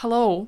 Hello! 0.00 0.46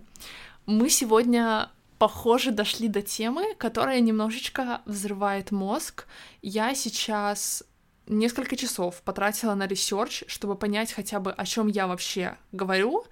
Мы 0.67 0.89
сегодня, 0.91 1.71
похоже, 1.99 2.53
дошли 2.53 2.87
до 2.87 3.03
темы, 3.03 3.57
которая 3.57 3.99
немножечко 3.99 4.81
взрывает 4.87 5.51
мозг. 5.51 6.07
Я 6.41 6.73
сейчас 6.77 7.65
несколько 8.07 8.55
часов 8.55 9.03
потратила 9.03 9.57
на 9.57 9.67
research, 9.67 10.23
чтобы 10.29 10.55
понять 10.55 10.93
хотя 10.93 11.19
бы, 11.19 11.33
о 11.33 11.45
чем 11.47 11.67
я 11.67 11.89
вообще 11.89 12.37
говорю. 12.53 13.05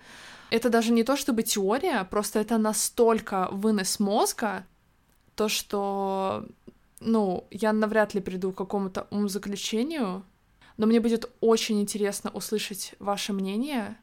Это 0.50 0.70
даже 0.70 0.92
не 0.92 1.02
то 1.02 1.16
чтобы 1.16 1.42
теория, 1.42 2.04
просто 2.04 2.38
это 2.38 2.56
настолько 2.56 3.48
вынос 3.50 3.98
мозга, 3.98 4.64
то, 5.34 5.48
что, 5.48 6.46
ну, 7.00 7.48
я 7.50 7.72
навряд 7.72 8.14
ли 8.14 8.20
приду 8.20 8.52
к 8.52 8.58
какому-то 8.58 9.08
умозаключению, 9.10 10.22
но 10.76 10.86
мне 10.86 11.00
будет 11.00 11.28
очень 11.40 11.80
интересно 11.80 12.30
услышать 12.30 12.94
ваше 13.00 13.32
мнение. 13.32 13.96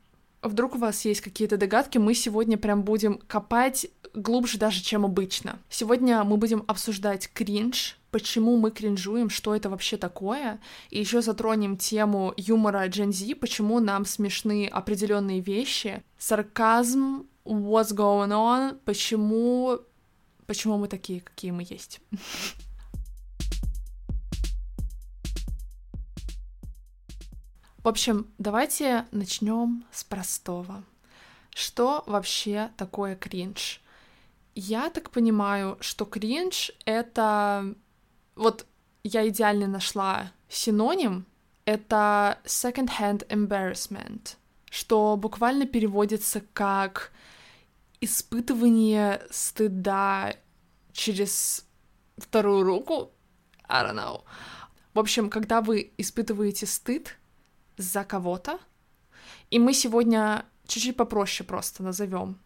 Вдруг 0.46 0.76
у 0.76 0.78
вас 0.78 1.04
есть 1.06 1.22
какие-то 1.22 1.58
догадки, 1.58 1.98
мы 1.98 2.14
сегодня 2.14 2.58
прям 2.58 2.84
будем 2.84 3.20
копать 3.28 3.88
глубже 4.14 4.58
даже, 4.58 4.82
чем 4.82 5.04
обычно. 5.04 5.60
Сегодня 5.70 6.24
мы 6.24 6.38
будем 6.38 6.64
обсуждать 6.68 7.30
кринж, 7.34 7.98
почему 8.12 8.56
мы 8.58 8.72
кринжуем, 8.72 9.30
что 9.30 9.56
это 9.56 9.70
вообще 9.70 9.98
такое, 9.98 10.60
и 10.90 11.00
еще 11.00 11.22
затронем 11.22 11.78
тему 11.78 12.34
юмора 12.38 12.88
Gen 12.88 13.12
Z, 13.12 13.36
почему 13.36 13.80
нам 13.80 14.06
смешны 14.06 14.68
определенные 14.68 15.42
вещи, 15.42 16.04
сарказм, 16.18 17.26
what's 17.44 17.94
going 17.94 18.30
on, 18.30 18.78
почему, 18.86 19.80
почему 20.46 20.78
мы 20.78 20.88
такие, 20.88 21.22
какие 21.22 21.52
мы 21.52 21.66
есть. 21.68 22.00
В 27.86 27.88
общем, 27.88 28.34
давайте 28.40 29.06
начнем 29.12 29.86
с 29.92 30.04
простого. 30.04 30.84
Что 31.54 32.04
вообще 32.08 32.72
такое 32.78 33.16
кринж? 33.16 33.80
Я 34.56 34.90
так 34.90 35.12
понимаю, 35.12 35.78
что 35.82 36.06
кринж— 36.06 36.72
это... 36.86 37.76
Вот 38.34 38.66
я 39.04 39.28
идеально 39.30 39.68
нашла 39.68 40.32
синоним. 40.50 41.28
Это 41.66 42.40
second-hand 42.44 43.28
embarrassment, 43.28 44.38
что 44.72 45.16
буквально 45.16 45.68
переводится 45.68 46.42
как 46.54 47.12
испытывание 48.02 49.22
стыда 49.30 50.34
через 50.92 51.68
вторую 52.18 52.64
руку. 52.64 53.12
I 53.70 53.86
don't 53.86 53.94
know. 53.94 54.24
В 54.96 55.00
общем, 55.00 55.30
когда 55.30 55.62
вы 55.62 55.94
испытываете 56.00 56.66
стыд 56.66 57.16
за 57.78 58.04
кого-то, 58.04 58.60
и 59.50 59.60
мы 59.60 59.74
сегодня 59.74 60.46
чуть-чуть 60.68 60.98
попроще 60.98 61.48
просто 61.48 61.84
назовем 61.84 62.40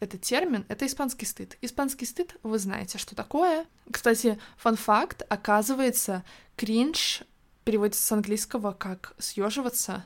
этот 0.00 0.22
термин— 0.22 0.64
это 0.68 0.86
испанский 0.86 1.26
стыд. 1.26 1.56
Испанский 1.60 2.06
стыд, 2.06 2.34
вы 2.42 2.58
знаете, 2.58 2.98
что 2.98 3.14
такое. 3.14 3.66
Кстати, 3.90 4.38
фан-факт, 4.56 5.22
оказывается, 5.28 6.24
кринж 6.56 7.22
переводится 7.64 8.02
с 8.02 8.10
английского 8.12 8.72
как 8.72 9.14
съеживаться. 9.18 10.04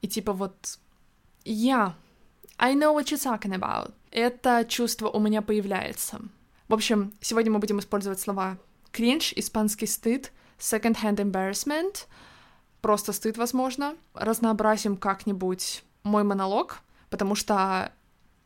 И 0.00 0.08
типа 0.08 0.32
вот 0.32 0.78
я, 1.44 1.76
yeah, 1.76 1.92
I 2.56 2.74
know 2.74 2.94
what 2.94 3.04
you're 3.04 3.22
talking 3.22 3.54
about. 3.54 3.92
Это 4.10 4.64
чувство 4.66 5.10
у 5.10 5.20
меня 5.20 5.42
появляется. 5.42 6.20
В 6.68 6.74
общем, 6.74 7.12
сегодня 7.20 7.52
мы 7.52 7.58
будем 7.58 7.78
использовать 7.78 8.20
слова 8.20 8.58
кринж, 8.92 9.34
испанский 9.36 9.86
стыд, 9.86 10.32
second-hand 10.58 11.16
embarrassment, 11.16 12.06
просто 12.84 13.14
стыд, 13.14 13.38
возможно. 13.38 13.96
Разнообразим 14.12 14.98
как-нибудь 14.98 15.82
мой 16.02 16.22
монолог, 16.22 16.82
потому 17.08 17.34
что 17.34 17.92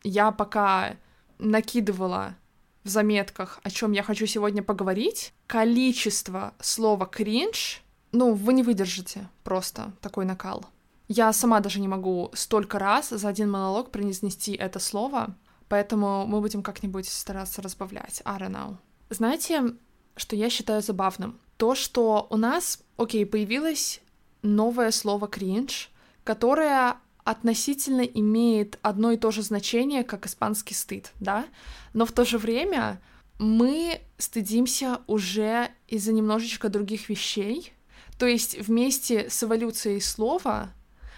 я 0.04 0.30
пока 0.30 0.94
накидывала 1.40 2.36
в 2.84 2.88
заметках, 2.88 3.58
о 3.64 3.70
чем 3.70 3.90
я 3.90 4.04
хочу 4.04 4.26
сегодня 4.26 4.62
поговорить, 4.62 5.34
количество 5.48 6.54
слова 6.60 7.04
кринж, 7.04 7.82
ну, 8.12 8.32
вы 8.32 8.52
не 8.52 8.62
выдержите 8.62 9.28
просто 9.42 9.92
такой 10.00 10.24
накал. 10.24 10.66
Я 11.08 11.32
сама 11.32 11.58
даже 11.58 11.80
не 11.80 11.88
могу 11.88 12.30
столько 12.34 12.78
раз 12.78 13.08
за 13.08 13.26
один 13.26 13.50
монолог 13.50 13.90
произнести 13.90 14.52
это 14.52 14.78
слово, 14.78 15.34
поэтому 15.68 16.26
мы 16.28 16.40
будем 16.40 16.62
как-нибудь 16.62 17.08
стараться 17.08 17.60
разбавлять. 17.60 18.22
I 18.24 18.38
don't 18.38 18.52
know. 18.52 18.76
Знаете, 19.10 19.74
что 20.14 20.36
я 20.36 20.48
считаю 20.48 20.80
забавным? 20.80 21.40
То, 21.56 21.74
что 21.74 22.28
у 22.30 22.36
нас, 22.36 22.78
окей, 22.96 23.26
появилось 23.26 24.00
новое 24.42 24.90
слово 24.90 25.28
кринж, 25.28 25.90
которое 26.24 26.96
относительно 27.24 28.02
имеет 28.02 28.78
одно 28.82 29.12
и 29.12 29.16
то 29.16 29.30
же 29.30 29.42
значение, 29.42 30.02
как 30.04 30.26
испанский 30.26 30.74
стыд, 30.74 31.12
да, 31.20 31.44
но 31.92 32.06
в 32.06 32.12
то 32.12 32.24
же 32.24 32.38
время 32.38 33.00
мы 33.38 34.00
стыдимся 34.16 35.00
уже 35.06 35.70
из-за 35.86 36.12
немножечко 36.12 36.68
других 36.68 37.08
вещей, 37.08 37.72
то 38.18 38.26
есть 38.26 38.58
вместе 38.58 39.30
с 39.30 39.42
эволюцией 39.44 40.00
слова 40.00 40.70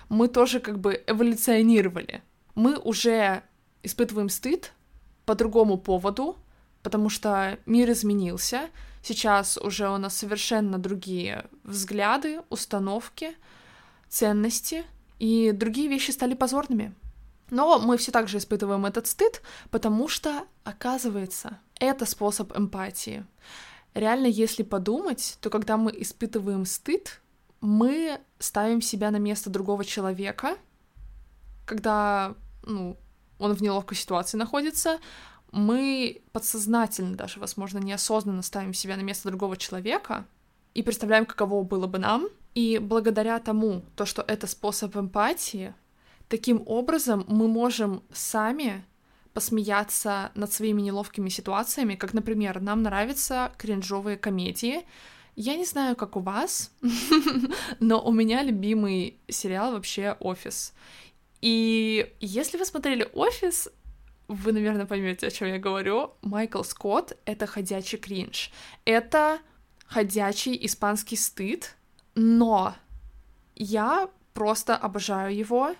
мы 0.08 0.28
тоже 0.28 0.60
как 0.60 0.78
бы 0.78 1.02
эволюционировали. 1.06 2.22
Мы 2.54 2.76
уже 2.76 3.42
испытываем 3.82 4.28
стыд 4.28 4.72
по 5.24 5.34
другому 5.34 5.78
поводу, 5.78 6.36
потому 6.82 7.08
что 7.08 7.58
мир 7.66 7.90
изменился, 7.90 8.70
сейчас 9.02 9.56
уже 9.56 9.88
у 9.88 9.96
нас 9.96 10.16
совершенно 10.16 10.78
другие 10.78 11.46
взгляды, 11.64 12.40
установки, 12.48 13.34
ценности— 14.08 14.84
и 15.20 15.52
другие 15.52 15.88
вещи 15.88 16.10
стали 16.10 16.34
позорными. 16.34 16.94
Но 17.50 17.78
мы 17.78 17.98
все 17.98 18.10
так 18.10 18.26
же 18.26 18.38
испытываем 18.38 18.86
этот 18.86 19.06
стыд, 19.06 19.42
потому 19.70 20.08
что, 20.08 20.44
оказывается, 20.64 21.58
это 21.78 22.06
способ 22.06 22.56
эмпатии. 22.56 23.26
Реально, 23.92 24.26
если 24.26 24.62
подумать, 24.62 25.36
то 25.40 25.50
когда 25.50 25.76
мы 25.76 25.92
испытываем 25.94 26.64
стыд, 26.64 27.20
мы 27.60 28.18
ставим 28.38 28.80
себя 28.80 29.10
на 29.10 29.18
место 29.18 29.50
другого 29.50 29.84
человека, 29.84 30.56
когда 31.66 32.34
ну, 32.64 32.96
он 33.38 33.52
в 33.52 33.60
неловкой 33.60 33.98
ситуации 33.98 34.38
находится, 34.38 35.00
мы 35.52 36.22
подсознательно 36.32 37.16
даже, 37.16 37.40
возможно, 37.40 37.78
неосознанно 37.78 38.42
ставим 38.42 38.74
себя 38.74 38.96
на 38.96 39.02
место 39.02 39.28
другого 39.28 39.56
человека 39.56 40.26
и 40.74 40.82
представляем, 40.82 41.26
каково 41.26 41.62
было 41.64 41.86
бы 41.86 41.98
нам— 41.98 42.28
и 42.54 42.78
благодаря 42.78 43.38
тому, 43.38 43.82
то, 43.96 44.04
что 44.04 44.22
это 44.22 44.46
способ 44.46 44.96
эмпатии, 44.96 45.74
таким 46.28 46.62
образом 46.66 47.24
мы 47.28 47.46
можем 47.48 48.02
сами 48.12 48.84
посмеяться 49.32 50.32
над 50.34 50.52
своими 50.52 50.82
неловкими 50.82 51.28
ситуациями, 51.28 51.94
как, 51.94 52.12
например, 52.12 52.60
нам 52.60 52.82
нравятся 52.82 53.52
кринжовые 53.58 54.16
комедии. 54.16 54.82
Я 55.36 55.56
не 55.56 55.64
знаю, 55.64 55.94
как 55.94 56.16
у 56.16 56.20
вас, 56.20 56.72
но 57.80 58.02
у 58.04 58.10
меня 58.10 58.42
любимый 58.42 59.18
сериал 59.28 59.72
вообще 59.72 60.16
«Офис». 60.18 60.74
И 61.40 62.12
если 62.20 62.58
вы 62.58 62.64
смотрели 62.64 63.08
«Офис», 63.14 63.68
вы, 64.30 64.52
наверное, 64.52 64.86
поймете, 64.86 65.26
о 65.26 65.30
чем 65.30 65.48
я 65.48 65.58
говорю. 65.58 66.12
Майкл 66.22 66.62
Скотт— 66.62 67.18
это 67.24 67.46
ходячий 67.46 67.98
кринж. 67.98 68.52
Это 68.84 69.40
ходячий 69.86 70.56
испанский 70.66 71.16
стыд, 71.16 71.74
но 72.14 72.74
я 73.56 74.08
просто 74.32 74.76
обожаю 74.76 75.34
его, 75.34 75.74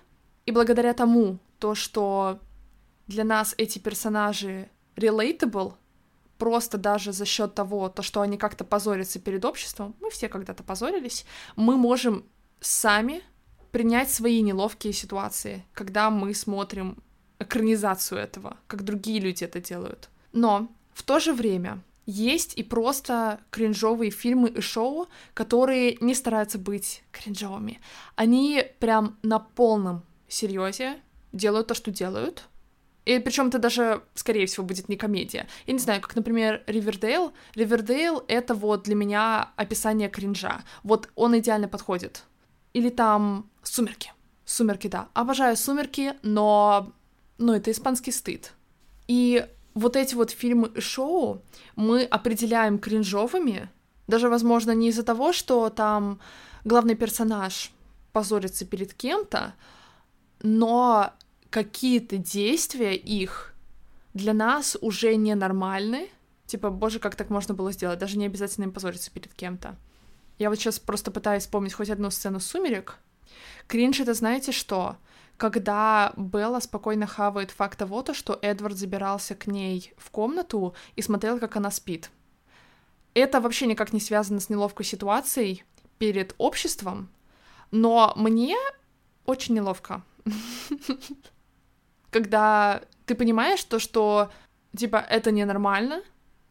и 0.46 0.50
благодаря 0.50 0.94
тому, 0.94 1.38
то, 1.60 1.76
что 1.76 2.40
для 3.06 3.22
нас 3.22 3.54
эти 3.56 3.78
персонажи 3.78 4.68
relatable, 4.96 5.74
просто 6.36 6.76
даже 6.76 7.12
за 7.12 7.26
счет 7.26 7.54
того, 7.54 7.88
то, 7.88 8.02
что 8.02 8.20
они 8.20 8.36
как-то 8.36 8.64
позорятся 8.64 9.20
перед 9.20 9.44
обществом, 9.44 9.94
мы 10.00 10.10
все 10.10 10.28
когда-то 10.28 10.64
позорились, 10.64 11.24
мы 11.54 11.76
можем 11.76 12.24
сами 12.60 13.22
принять 13.70 14.10
свои 14.10 14.42
неловкие 14.42 14.92
ситуации, 14.92 15.64
когда 15.72 16.10
мы 16.10 16.34
смотрим 16.34 17.00
экранизацию 17.40 18.20
этого, 18.20 18.56
как 18.68 18.84
другие 18.84 19.18
люди 19.18 19.42
это 19.42 19.60
делают. 19.60 20.08
Но 20.32 20.68
в 20.92 21.02
то 21.02 21.18
же 21.18 21.32
время 21.32 21.82
есть 22.06 22.56
и 22.56 22.62
просто 22.62 23.40
кринжовые 23.50 24.10
фильмы 24.10 24.48
и 24.48 24.60
шоу, 24.60 25.08
которые 25.34 25.96
не 26.00 26.14
стараются 26.14 26.58
быть 26.58 27.02
кринжовыми. 27.12 27.80
Они 28.16 28.64
прям 28.78 29.18
на 29.22 29.38
полном 29.38 30.02
серьезе 30.28 30.96
делают 31.32 31.68
то, 31.68 31.74
что 31.74 31.90
делают. 31.90 32.44
И 33.04 33.18
причем 33.18 33.48
это 33.48 33.58
даже, 33.58 34.02
скорее 34.14 34.46
всего, 34.46 34.64
будет 34.64 34.88
не 34.88 34.96
комедия. 34.96 35.46
Я 35.66 35.72
не 35.72 35.78
знаю, 35.78 36.00
как, 36.00 36.14
например, 36.14 36.62
Ривердейл. 36.66 37.32
Ривердейл— 37.54 38.24
это 38.28 38.54
вот 38.54 38.82
для 38.84 38.94
меня 38.94 39.50
описание 39.56 40.08
кринжа. 40.08 40.62
Вот 40.82 41.08
он 41.14 41.38
идеально 41.38 41.66
подходит. 41.66 42.24
Или 42.72 42.90
там 42.90 43.48
«Сумерки». 43.62 44.12
«Сумерки», 44.44 44.88
да. 44.88 45.08
Обожаю 45.14 45.56
«Сумерки», 45.56 46.14
но... 46.22 46.92
Ну, 47.40 47.54
это 47.54 47.70
испанский 47.70 48.12
стыд. 48.12 48.52
И 49.08 49.46
вот 49.72 49.96
эти 49.96 50.14
вот 50.14 50.30
фильмы 50.30 50.70
и 50.74 50.80
шоу 50.80 51.42
мы 51.74 52.04
определяем 52.04 52.78
кринжовыми, 52.78 53.70
даже, 54.06 54.28
возможно, 54.28 54.72
не 54.72 54.88
из-за 54.90 55.04
того, 55.04 55.32
что 55.32 55.70
там 55.70 56.20
главный 56.64 56.96
персонаж 56.96 57.72
позорится 58.12 58.66
перед 58.66 58.92
кем-то, 58.92 59.54
но 60.42 61.14
какие-то 61.48 62.18
действия 62.18 62.94
их 62.94 63.54
для 64.12 64.34
нас 64.34 64.76
уже 64.82 65.16
ненормальны. 65.16 66.10
Типа, 66.44 66.68
боже, 66.68 66.98
как 66.98 67.14
так 67.14 67.30
можно 67.30 67.54
было 67.54 67.72
сделать? 67.72 67.98
Даже 67.98 68.18
не 68.18 68.26
обязательно 68.26 68.64
им 68.64 68.72
позориться 68.72 69.10
перед 69.10 69.32
кем-то. 69.32 69.76
Я 70.38 70.50
вот 70.50 70.58
сейчас 70.58 70.78
просто 70.78 71.10
пытаюсь 71.10 71.44
вспомнить 71.44 71.72
хоть 71.72 71.88
одну 71.88 72.10
сцену 72.10 72.38
«Сумерек». 72.38 72.98
Кринж— 73.66 74.00
это 74.00 74.12
знаете 74.12 74.52
что? 74.52 74.98
Когда 75.40 76.12
Белла 76.18 76.60
спокойно 76.60 77.06
хавает 77.06 77.50
факт 77.50 77.78
того, 77.78 78.02
то, 78.02 78.12
что 78.12 78.38
Эдвард 78.42 78.76
забирался 78.76 79.34
к 79.34 79.46
ней 79.46 79.94
в 79.96 80.10
комнату 80.10 80.74
и 80.96 81.00
смотрел, 81.00 81.40
как 81.40 81.56
она 81.56 81.70
спит. 81.70 82.10
Это 83.14 83.40
вообще 83.40 83.66
никак 83.66 83.94
не 83.94 84.00
связано 84.00 84.40
с 84.40 84.50
неловкой 84.50 84.84
ситуацией 84.84 85.64
перед 85.96 86.34
обществом, 86.36 87.08
но 87.70 88.12
мне 88.16 88.54
очень 89.24 89.54
неловко. 89.54 90.02
Когда 92.10 92.82
ты 93.06 93.14
понимаешь 93.14 93.64
то, 93.64 93.78
что, 93.78 94.30
типа, 94.76 94.98
это 94.98 95.30
ненормально, 95.30 96.02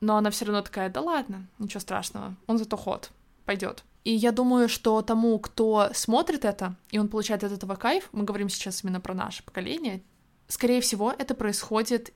но 0.02 0.18
она 0.18 0.32
все 0.32 0.46
равно 0.46 0.64
такая, 0.64 0.90
да 0.90 1.02
ладно, 1.02 1.48
ничего 1.60 1.80
страшного, 1.80 2.36
он 2.48 2.58
зато 2.58 2.76
ход, 2.76 3.12
пойдет. 3.46 3.84
И 4.04 4.14
я 4.14 4.32
думаю, 4.32 4.70
что 4.70 5.02
тому, 5.02 5.38
кто 5.40 5.90
смотрит 5.94 6.46
это, 6.46 6.76
и 6.90 7.00
он 7.00 7.10
получает 7.10 7.44
от 7.44 7.52
этого 7.52 7.76
кайф, 7.76 8.10
мы 8.12 8.24
говорим 8.24 8.50
сейчас 8.50 8.84
именно 8.84 9.02
про 9.02 9.14
наше 9.14 9.44
поколение, 9.44 10.04
скорее 10.48 10.82
всего, 10.82 11.12
это 11.12 11.36
происходит 11.36 12.14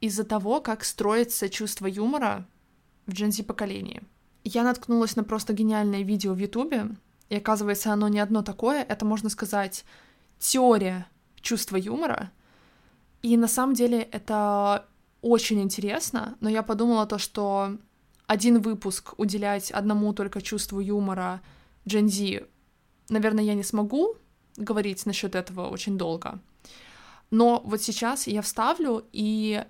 из-за 0.00 0.24
того, 0.24 0.60
как 0.60 0.84
строится 0.84 1.48
чувство 1.48 1.86
юмора 1.86 2.46
в 3.06 3.12
джензи 3.12 3.42
поколении. 3.42 4.02
Я 4.44 4.62
наткнулась 4.62 5.16
на 5.16 5.24
просто 5.24 5.52
гениальное 5.52 6.02
видео 6.02 6.32
в 6.32 6.38
Ютубе, 6.38 6.88
и 7.28 7.36
оказывается, 7.36 7.92
оно 7.92 8.08
не 8.08 8.20
одно 8.20 8.42
такое, 8.42 8.82
это, 8.82 9.04
можно 9.04 9.28
сказать, 9.28 9.84
теория 10.38 11.06
чувства 11.40 11.76
юмора. 11.76 12.30
И 13.22 13.36
на 13.36 13.48
самом 13.48 13.74
деле 13.74 14.02
это 14.02 14.86
очень 15.22 15.60
интересно, 15.60 16.36
но 16.40 16.48
я 16.48 16.62
подумала 16.62 17.06
то, 17.06 17.18
что 17.18 17.76
один 18.26 18.60
выпуск 18.60 19.14
уделять 19.18 19.70
одному 19.70 20.12
только 20.12 20.40
чувству 20.40 20.80
юмора 20.80 21.40
Gen 21.86 22.46
наверное, 23.08 23.44
я 23.44 23.54
не 23.54 23.62
смогу 23.62 24.16
говорить 24.56 25.06
насчет 25.06 25.34
этого 25.34 25.68
очень 25.68 25.98
долго. 25.98 26.40
Но 27.30 27.62
вот 27.64 27.82
сейчас 27.82 28.26
я 28.26 28.42
вставлю, 28.42 29.04
и 29.12 29.64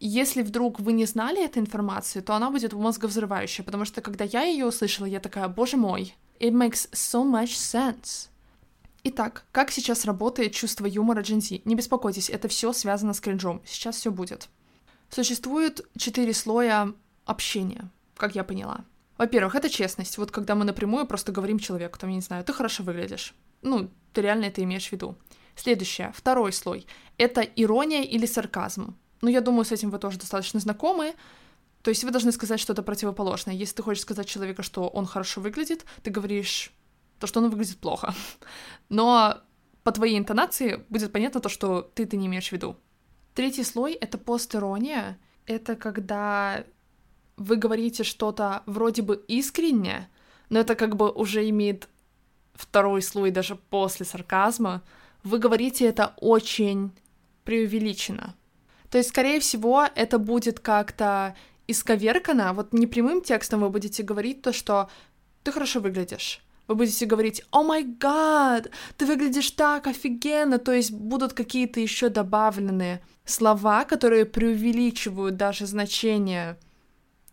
если 0.00 0.42
вдруг 0.42 0.80
вы 0.80 0.92
не 0.92 1.06
знали 1.06 1.44
этой 1.44 1.58
информации, 1.58 2.20
то 2.20 2.34
она 2.34 2.50
будет 2.50 2.72
мозговзрывающая, 2.72 3.64
потому 3.64 3.84
что 3.84 4.00
когда 4.00 4.24
я 4.24 4.42
ее 4.42 4.66
услышала, 4.66 5.06
я 5.06 5.20
такая, 5.20 5.48
боже 5.48 5.76
мой, 5.76 6.14
it 6.40 6.52
makes 6.52 6.90
so 6.92 7.24
much 7.24 7.54
sense. 7.54 8.28
Итак, 9.02 9.44
как 9.52 9.70
сейчас 9.70 10.04
работает 10.04 10.52
чувство 10.52 10.86
юмора 10.86 11.22
Gen? 11.22 11.62
Не 11.64 11.74
беспокойтесь, 11.74 12.30
это 12.30 12.48
все 12.48 12.72
связано 12.72 13.12
с 13.12 13.20
кринжом. 13.20 13.62
Сейчас 13.66 13.96
все 13.96 14.10
будет. 14.10 14.48
Существует 15.10 15.86
четыре 15.96 16.32
слоя 16.32 16.94
общения, 17.24 17.90
как 18.16 18.34
я 18.34 18.44
поняла. 18.44 18.84
Во-первых, 19.18 19.54
это 19.54 19.68
честность. 19.68 20.18
Вот 20.18 20.30
когда 20.30 20.54
мы 20.54 20.64
напрямую 20.64 21.06
просто 21.06 21.32
говорим 21.32 21.58
человеку, 21.58 21.98
там, 21.98 22.10
я 22.10 22.16
не 22.16 22.22
знаю, 22.22 22.44
ты 22.44 22.52
хорошо 22.52 22.82
выглядишь. 22.82 23.34
Ну, 23.62 23.90
ты 24.12 24.22
реально 24.22 24.46
это 24.46 24.62
имеешь 24.62 24.88
в 24.88 24.92
виду. 24.92 25.16
Следующее, 25.54 26.12
второй 26.14 26.52
слой. 26.52 26.86
Это 27.16 27.40
ирония 27.40 28.02
или 28.02 28.26
сарказм. 28.26 28.96
Ну, 29.20 29.28
я 29.28 29.40
думаю, 29.40 29.64
с 29.64 29.72
этим 29.72 29.90
вы 29.90 29.98
тоже 29.98 30.18
достаточно 30.18 30.58
знакомы. 30.58 31.14
То 31.82 31.90
есть 31.90 32.02
вы 32.02 32.10
должны 32.10 32.32
сказать 32.32 32.60
что-то 32.60 32.82
противоположное. 32.82 33.54
Если 33.54 33.76
ты 33.76 33.82
хочешь 33.82 34.02
сказать 34.02 34.26
человеку, 34.26 34.62
что 34.62 34.88
он 34.88 35.06
хорошо 35.06 35.40
выглядит, 35.40 35.84
ты 36.02 36.10
говоришь 36.10 36.72
то, 37.20 37.26
что 37.26 37.40
он 37.40 37.50
выглядит 37.50 37.78
плохо. 37.78 38.14
Но 38.88 39.38
по 39.84 39.92
твоей 39.92 40.18
интонации 40.18 40.84
будет 40.88 41.12
понятно 41.12 41.40
то, 41.40 41.48
что 41.48 41.82
ты 41.82 42.04
это 42.04 42.16
не 42.16 42.26
имеешь 42.26 42.48
в 42.48 42.52
виду. 42.52 42.76
Третий 43.34 43.64
слой— 43.64 43.92
это 44.00 44.18
постерония. 44.18 45.18
Это 45.46 45.76
когда 45.76 46.64
вы 47.36 47.56
говорите 47.56 48.04
что-то 48.04 48.62
вроде 48.66 49.02
бы 49.02 49.22
искренне, 49.28 50.08
но 50.50 50.60
это 50.60 50.74
как 50.74 50.96
бы 50.96 51.10
уже 51.10 51.48
имеет 51.48 51.88
второй 52.54 53.02
слой 53.02 53.30
даже 53.30 53.56
после 53.56 54.06
сарказма. 54.06 54.82
Вы 55.22 55.38
говорите 55.38 55.86
это 55.86 56.14
очень 56.18 56.92
преувеличенно. 57.44 58.34
То 58.90 58.98
есть, 58.98 59.10
скорее 59.10 59.40
всего, 59.40 59.86
это 59.94 60.18
будет 60.18 60.60
как-то 60.60 61.34
исковеркано. 61.66 62.52
Вот 62.52 62.72
не 62.72 62.86
прямым 62.86 63.22
текстом 63.22 63.60
вы 63.60 63.70
будете 63.70 64.02
говорить 64.02 64.42
то, 64.42 64.52
что 64.52 64.88
ты 65.42 65.50
хорошо 65.50 65.80
выглядишь 65.80 66.44
вы 66.66 66.76
будете 66.76 67.06
говорить 67.06 67.42
«О 67.50 67.62
май 67.62 67.84
гад, 67.84 68.70
ты 68.96 69.06
выглядишь 69.06 69.50
так 69.50 69.86
офигенно!» 69.86 70.58
То 70.58 70.72
есть 70.72 70.92
будут 70.92 71.32
какие-то 71.32 71.80
еще 71.80 72.08
добавленные 72.08 73.02
слова, 73.24 73.84
которые 73.84 74.24
преувеличивают 74.24 75.36
даже 75.36 75.66
значение 75.66 76.58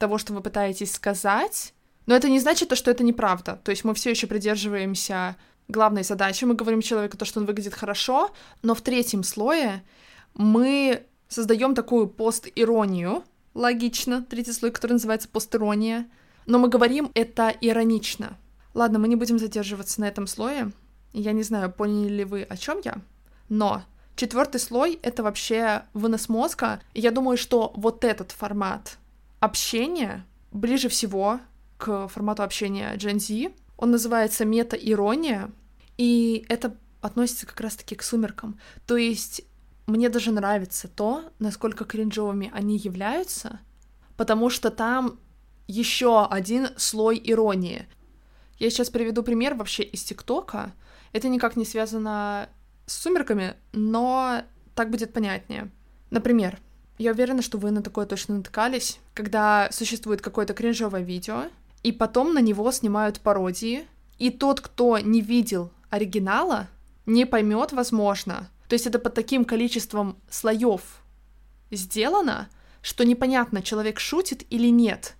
того, 0.01 0.17
что 0.17 0.33
вы 0.33 0.41
пытаетесь 0.41 0.93
сказать. 0.93 1.73
Но 2.07 2.15
это 2.15 2.27
не 2.27 2.39
значит, 2.39 2.69
то, 2.69 2.75
что 2.75 2.91
это 2.91 3.03
неправда. 3.03 3.61
То 3.63 3.71
есть 3.71 3.85
мы 3.85 3.93
все 3.93 4.09
еще 4.09 4.27
придерживаемся 4.27 5.37
главной 5.67 6.03
задачи, 6.03 6.43
мы 6.43 6.55
говорим 6.55 6.81
человеку 6.81 7.17
то, 7.17 7.25
что 7.25 7.39
он 7.39 7.45
выглядит 7.45 7.73
хорошо, 7.73 8.31
но 8.61 8.75
в 8.75 8.81
третьем 8.81 9.23
слое 9.23 9.83
мы 10.33 11.03
создаем 11.29 11.75
такую 11.75 12.07
пост-иронию, 12.07 13.23
логично, 13.53 14.23
третий 14.23 14.51
слой, 14.51 14.71
который 14.71 14.93
называется 14.93 15.29
постирония, 15.29 16.09
но 16.45 16.59
мы 16.59 16.67
говорим 16.67 17.09
это 17.13 17.53
иронично. 17.61 18.37
Ладно, 18.73 18.99
мы 18.99 19.07
не 19.07 19.15
будем 19.15 19.39
задерживаться 19.39 20.01
на 20.01 20.05
этом 20.05 20.27
слое. 20.27 20.71
Я 21.13 21.31
не 21.31 21.43
знаю, 21.43 21.71
поняли 21.71 22.09
ли 22.09 22.25
вы, 22.25 22.43
о 22.43 22.57
чем 22.57 22.81
я, 22.83 22.95
но 23.47 23.83
четвертый 24.15 24.59
слой— 24.59 24.99
это 25.03 25.23
вообще 25.23 25.83
вынос 25.93 26.29
мозга. 26.29 26.81
Я 26.93 27.11
думаю, 27.11 27.37
что 27.37 27.71
вот 27.75 28.03
этот 28.03 28.31
формат 28.31 28.97
общения 29.41 30.25
ближе 30.51 30.87
всего 30.87 31.41
к 31.77 32.07
формату 32.07 32.43
общения 32.43 32.95
Gen 32.95 33.19
Z. 33.19 33.53
Он 33.75 33.91
называется 33.91 34.45
мета-ирония, 34.45 35.51
и 35.97 36.45
это 36.47 36.77
относится 37.01 37.45
как 37.45 37.59
раз-таки 37.59 37.95
к 37.95 38.03
сумеркам. 38.03 38.59
То 38.85 38.95
есть 38.95 39.41
мне 39.87 40.07
даже 40.09 40.31
нравится 40.31 40.87
то, 40.87 41.31
насколько 41.39 41.83
кринжовыми 41.83 42.51
они 42.53 42.77
являются, 42.77 43.59
потому 44.15 44.49
что 44.49 44.69
там 44.69 45.19
еще 45.67 46.25
один 46.25 46.69
слой 46.77 47.19
иронии. 47.23 47.87
Я 48.59 48.69
сейчас 48.69 48.89
приведу 48.91 49.23
пример 49.23 49.55
вообще 49.55 49.83
из 49.83 50.03
ТикТока. 50.03 50.73
Это 51.13 51.27
никак 51.29 51.55
не 51.55 51.65
связано 51.65 52.47
с 52.85 52.93
сумерками, 52.93 53.55
но 53.73 54.43
так 54.75 54.91
будет 54.91 55.13
понятнее. 55.13 55.71
Например, 56.11 56.59
я 57.01 57.11
уверена, 57.11 57.41
что 57.41 57.57
вы 57.57 57.71
на 57.71 57.81
такое 57.81 58.05
точно 58.05 58.37
натыкались, 58.37 58.99
когда 59.13 59.69
существует 59.71 60.21
какое-то 60.21 60.53
кринжовое 60.53 61.01
видео, 61.01 61.45
и 61.83 61.91
потом 61.91 62.33
на 62.33 62.39
него 62.39 62.71
снимают 62.71 63.21
пародии, 63.21 63.87
и 64.19 64.29
тот, 64.29 64.61
кто 64.61 64.99
не 64.99 65.21
видел 65.21 65.71
оригинала, 65.89 66.67
не 67.05 67.25
поймет, 67.25 67.71
возможно. 67.71 68.49
То 68.67 68.73
есть 68.73 68.87
это 68.87 68.99
под 68.99 69.13
таким 69.13 69.45
количеством 69.45 70.15
слоев 70.29 70.81
сделано, 71.71 72.49
что 72.81 73.03
непонятно, 73.03 73.61
человек 73.61 73.99
шутит 73.99 74.43
или 74.49 74.67
нет 74.67 75.15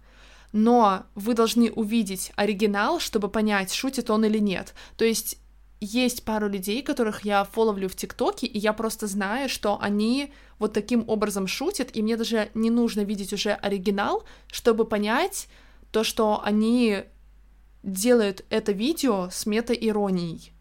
но 0.54 1.06
вы 1.16 1.34
должны 1.34 1.72
увидеть 1.72 2.32
оригинал, 2.36 3.00
чтобы 3.00 3.30
понять, 3.30 3.74
шутит 3.74 4.10
он 4.10 4.26
или 4.26 4.38
нет. 4.38 4.74
То 4.98 5.06
есть 5.06 5.38
есть 5.82 6.24
пару 6.24 6.48
людей, 6.48 6.84
которых 6.84 7.26
я 7.26 7.44
фоловлю 7.44 7.90
в 7.90 7.96
ТикТоке, 7.96 8.46
и 8.46 8.60
я 8.60 8.72
просто 8.72 9.08
знаю, 9.08 9.50
что 9.50 9.80
они 9.82 10.32
вот 10.60 10.74
таким 10.74 11.04
образом 11.10 11.48
шутят, 11.48 11.90
и 11.96 12.04
мне 12.04 12.16
даже 12.16 12.50
не 12.54 12.70
нужно 12.70 13.02
видеть 13.02 13.34
уже 13.34 13.54
оригинал, 13.54 14.24
чтобы 14.52 14.86
понять 14.86 15.48
то, 15.92 16.04
что 16.04 16.42
они 16.44 17.04
делают 17.82 18.46
это 18.52 18.72
видео 18.72 19.30
с 19.32 19.48
мета-иронией. 19.48 20.54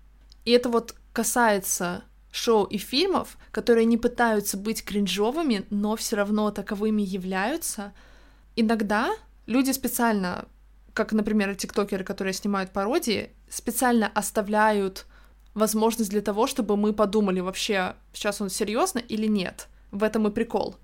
И 0.47 0.53
это 0.53 0.71
вот 0.71 0.95
касается 1.13 2.05
шоу 2.33 2.65
и 2.65 2.79
фильмов, 2.79 3.37
которые 3.51 3.85
не 3.85 3.99
пытаются 3.99 4.57
быть 4.57 4.83
кринжовыми, 4.83 5.67
но 5.69 5.97
все 5.97 6.17
равно 6.17 6.51
таковыми 6.51 7.03
являются. 7.03 7.93
Иногда 8.57 9.11
люди 9.45 9.73
специально, 9.73 10.47
как, 10.95 11.13
например, 11.13 11.55
тиктокеры, 11.57 12.05
которые 12.05 12.33
снимают 12.33 12.73
пародии, 12.73 13.31
специально 13.51 14.09
оставляют 14.09 15.07
возможность 15.55 16.11
для 16.11 16.21
того, 16.21 16.47
чтобы 16.47 16.77
мы 16.77 16.93
подумали 16.93 17.41
вообще, 17.41 17.95
сейчас 18.13 18.41
он 18.41 18.51
серьезно 18.51 18.99
или 18.99 19.27
нет. 19.27 19.69
В 19.91 20.05
этом 20.05 20.27
и 20.29 20.31
прикол. 20.31 20.77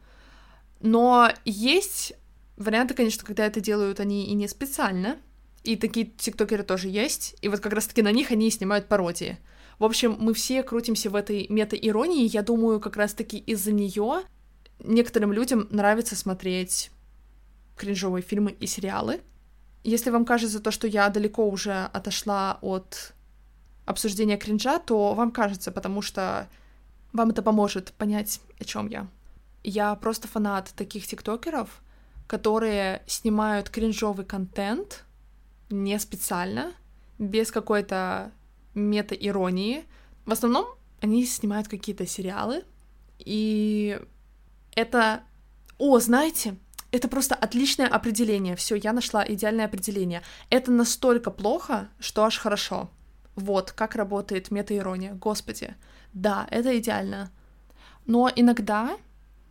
Но 0.81 1.31
есть 1.45 2.15
варианты, 2.57 2.95
конечно, 2.95 3.25
когда 3.25 3.47
это 3.47 3.61
делают 3.61 4.01
они 4.01 4.27
и 4.27 4.35
не 4.35 4.49
специально, 4.49 5.17
и 5.63 5.77
такие 5.77 6.07
тиктокеры 6.07 6.63
тоже 6.63 6.89
есть, 6.89 7.37
и 7.43 7.49
вот 7.49 7.61
как 7.61 7.73
раз-таки 7.73 8.03
на 8.03 8.13
них 8.13 8.31
они 8.31 8.49
и 8.49 8.51
снимают 8.51 8.89
пародии. 8.89 9.39
В 9.79 9.85
общем, 9.85 10.17
мы 10.19 10.33
все 10.33 10.63
крутимся 10.63 11.11
в 11.11 11.15
этой 11.15 11.47
мета-иронии, 11.49 12.29
я 12.29 12.43
думаю, 12.43 12.81
как 12.81 12.97
раз-таки 12.97 13.39
из-за 13.39 13.73
нее 13.73 14.23
некоторым 14.83 15.33
людям 15.33 15.69
нравится 15.71 16.17
смотреть 16.17 16.91
кринжовые 17.77 18.23
фильмы 18.23 18.53
и 18.53 18.67
сериалы. 18.67 19.21
Если 19.85 20.11
вам 20.11 20.25
кажется 20.25 20.61
то, 20.61 20.71
что 20.71 20.87
я 20.87 21.09
далеко 21.11 21.49
уже 21.49 21.91
отошла 21.93 22.59
от 22.63 23.13
обсуждения 23.87 24.37
кринжа, 24.37 24.79
то 24.79 25.15
вам 25.15 25.31
кажется, 25.31 25.73
потому 25.73 26.03
что 26.03 26.49
вам 27.13 27.31
это 27.31 27.43
поможет 27.43 27.93
понять, 27.93 28.41
о 28.61 28.65
чем 28.65 28.89
я. 28.89 29.07
Я 29.63 29.95
просто 29.95 30.29
фанат 30.29 30.73
таких 30.77 31.07
тиктокеров, 31.07 31.81
которые 32.27 33.03
снимают 33.07 33.71
кринжовый 33.71 34.27
контент 34.27 35.05
не 35.71 35.99
специально, 35.99 36.73
без 37.19 37.51
какой-то 37.51 38.33
мета-иронии. 38.75 39.85
В 40.27 40.33
основном 40.33 40.67
они 41.01 41.25
снимают 41.25 41.69
какие-то 41.69 42.07
сериалы, 42.07 42.65
и 43.19 44.01
это... 44.75 45.23
О, 45.79 45.99
знаете, 45.99 46.57
это 46.91 47.09
просто 47.09 47.35
отличное 47.35 47.87
определение. 47.87 48.57
Все, 48.57 48.77
я 48.77 48.93
нашла 48.93 49.25
идеальное 49.27 49.67
определение. 49.67 50.23
Это 50.49 50.71
настолько 50.71 51.31
плохо, 51.31 51.89
что 51.99 52.25
аж 52.25 52.39
хорошо. 52.39 52.89
Вот 53.37 53.73
как 53.73 53.95
работает 53.95 54.51
мета-ирония. 54.51 55.15
Господи, 55.15 55.75
да, 56.13 56.47
это 56.51 56.77
идеально. 56.79 57.31
Но 58.07 58.31
иногда 58.35 58.97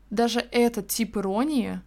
даже 0.10 0.40
этот 0.52 0.88
тип 0.88 1.18
иронии 1.18 1.82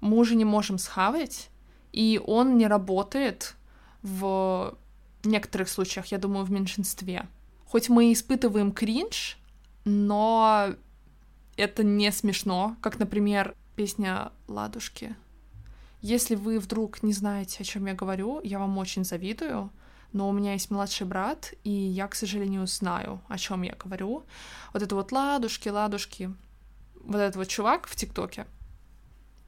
мы 0.00 0.18
уже 0.18 0.36
не 0.36 0.44
можем 0.44 0.78
схавать, 0.78 1.50
и 1.92 2.20
он 2.24 2.56
не 2.56 2.66
работает 2.66 3.56
в 4.02 4.76
некоторых 5.24 5.68
случаях, 5.68 6.06
я 6.06 6.18
думаю, 6.18 6.44
в 6.44 6.50
меньшинстве. 6.50 7.26
Хоть 7.64 7.88
мы 7.88 8.12
испытываем 8.12 8.72
кринж, 8.72 9.38
но 9.84 10.74
это 11.56 11.82
не 11.82 12.12
смешно, 12.12 12.76
как, 12.80 12.98
например, 12.98 13.54
песня 13.74 14.32
«Ладушки». 14.46 15.16
Если 16.00 16.36
вы 16.36 16.60
вдруг 16.60 17.02
не 17.02 17.12
знаете, 17.12 17.58
о 17.60 17.64
чем 17.64 17.86
я 17.86 17.94
говорю, 17.94 18.40
я 18.44 18.58
вам 18.58 18.78
очень 18.78 19.04
завидую, 19.04 19.70
но 20.12 20.28
у 20.28 20.32
меня 20.32 20.52
есть 20.52 20.70
младший 20.70 21.06
брат, 21.06 21.52
и 21.64 21.70
я, 21.70 22.08
к 22.08 22.14
сожалению, 22.14 22.66
знаю, 22.66 23.20
о 23.28 23.38
чем 23.38 23.62
я 23.62 23.74
говорю. 23.74 24.24
Вот 24.72 24.82
это 24.82 24.94
вот 24.94 25.12
«Ладушки», 25.12 25.68
«Ладушки», 25.68 26.34
вот 27.04 27.18
этот 27.18 27.36
вот 27.36 27.48
чувак 27.48 27.86
в 27.86 27.96
ТикТоке. 27.96 28.46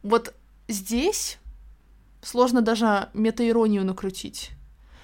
Вот 0.03 0.35
здесь 0.69 1.39
сложно 2.23 2.63
даже 2.63 3.09
метаиронию 3.15 3.85
накрутить, 3.85 4.51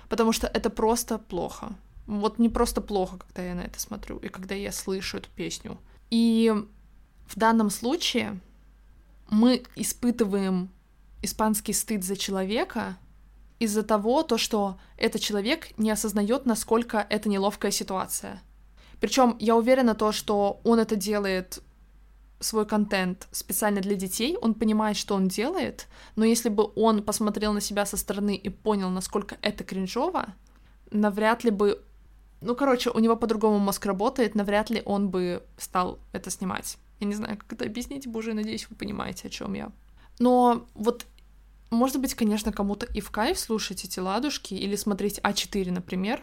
потому 0.08 0.32
что 0.32 0.46
это 0.46 0.70
просто 0.70 1.18
плохо. 1.18 1.74
Вот 2.06 2.38
не 2.38 2.48
просто 2.48 2.80
плохо, 2.80 3.18
когда 3.18 3.42
я 3.42 3.54
на 3.54 3.62
это 3.62 3.80
смотрю, 3.80 4.18
и 4.18 4.28
когда 4.28 4.54
я 4.54 4.72
слышу 4.72 5.18
эту 5.18 5.28
песню. 5.30 5.78
И 6.10 6.54
в 7.26 7.38
данном 7.38 7.70
случае 7.70 8.40
мы 9.28 9.64
испытываем 9.74 10.70
испанский 11.22 11.72
стыд 11.72 12.04
за 12.04 12.16
человека 12.16 12.96
из-за 13.58 13.82
того, 13.82 14.22
то, 14.22 14.38
что 14.38 14.78
этот 14.96 15.22
человек 15.22 15.68
не 15.78 15.90
осознает, 15.90 16.46
насколько 16.46 17.06
это 17.08 17.28
неловкая 17.28 17.70
ситуация. 17.70 18.42
Причем 19.00 19.36
я 19.40 19.56
уверена 19.56 19.94
то, 19.94 20.12
что 20.12 20.60
он 20.64 20.78
это 20.78 20.96
делает 20.96 21.62
свой 22.40 22.66
контент 22.66 23.28
специально 23.30 23.80
для 23.80 23.94
детей, 23.94 24.36
он 24.40 24.54
понимает, 24.54 24.96
что 24.96 25.14
он 25.14 25.28
делает, 25.28 25.88
но 26.16 26.24
если 26.24 26.50
бы 26.50 26.70
он 26.76 27.02
посмотрел 27.02 27.52
на 27.52 27.60
себя 27.60 27.86
со 27.86 27.96
стороны 27.96 28.36
и 28.36 28.48
понял, 28.50 28.90
насколько 28.90 29.38
это 29.42 29.64
кринжово, 29.64 30.34
навряд 30.90 31.44
ли 31.44 31.50
бы... 31.50 31.82
Ну, 32.42 32.54
короче, 32.54 32.90
у 32.90 32.98
него 32.98 33.16
по-другому 33.16 33.58
мозг 33.58 33.86
работает, 33.86 34.34
навряд 34.34 34.68
ли 34.68 34.82
он 34.84 35.08
бы 35.08 35.42
стал 35.56 35.98
это 36.12 36.30
снимать. 36.30 36.76
Я 37.00 37.06
не 37.06 37.14
знаю, 37.14 37.38
как 37.38 37.54
это 37.54 37.64
объяснить, 37.64 38.06
боже, 38.06 38.34
надеюсь, 38.34 38.68
вы 38.68 38.76
понимаете, 38.76 39.28
о 39.28 39.30
чем 39.30 39.54
я. 39.54 39.72
Но 40.18 40.66
вот, 40.74 41.06
может 41.70 42.00
быть, 42.00 42.14
конечно, 42.14 42.52
кому-то 42.52 42.86
и 42.86 43.00
в 43.00 43.10
кайф 43.10 43.38
слушать 43.38 43.84
эти 43.84 43.98
ладушки 43.98 44.54
или 44.54 44.76
смотреть 44.76 45.18
А4, 45.18 45.70
например. 45.72 46.22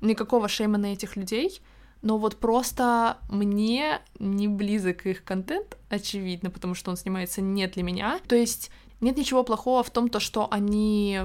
Никакого 0.00 0.48
шейма 0.48 0.78
на 0.78 0.92
этих 0.92 1.16
людей— 1.16 1.60
но 2.02 2.16
вот 2.18 2.36
просто 2.36 3.18
мне 3.28 4.00
не 4.18 4.46
близок 4.48 5.06
их 5.06 5.24
контент, 5.24 5.76
очевидно, 5.88 6.50
потому 6.50 6.74
что 6.74 6.90
он 6.90 6.96
снимается 6.96 7.40
не 7.40 7.66
для 7.66 7.82
меня. 7.82 8.20
То 8.28 8.36
есть 8.36 8.70
нет 9.00 9.16
ничего 9.16 9.42
плохого 9.42 9.82
в 9.82 9.90
том, 9.90 10.08
то, 10.08 10.20
что 10.20 10.48
они 10.50 11.20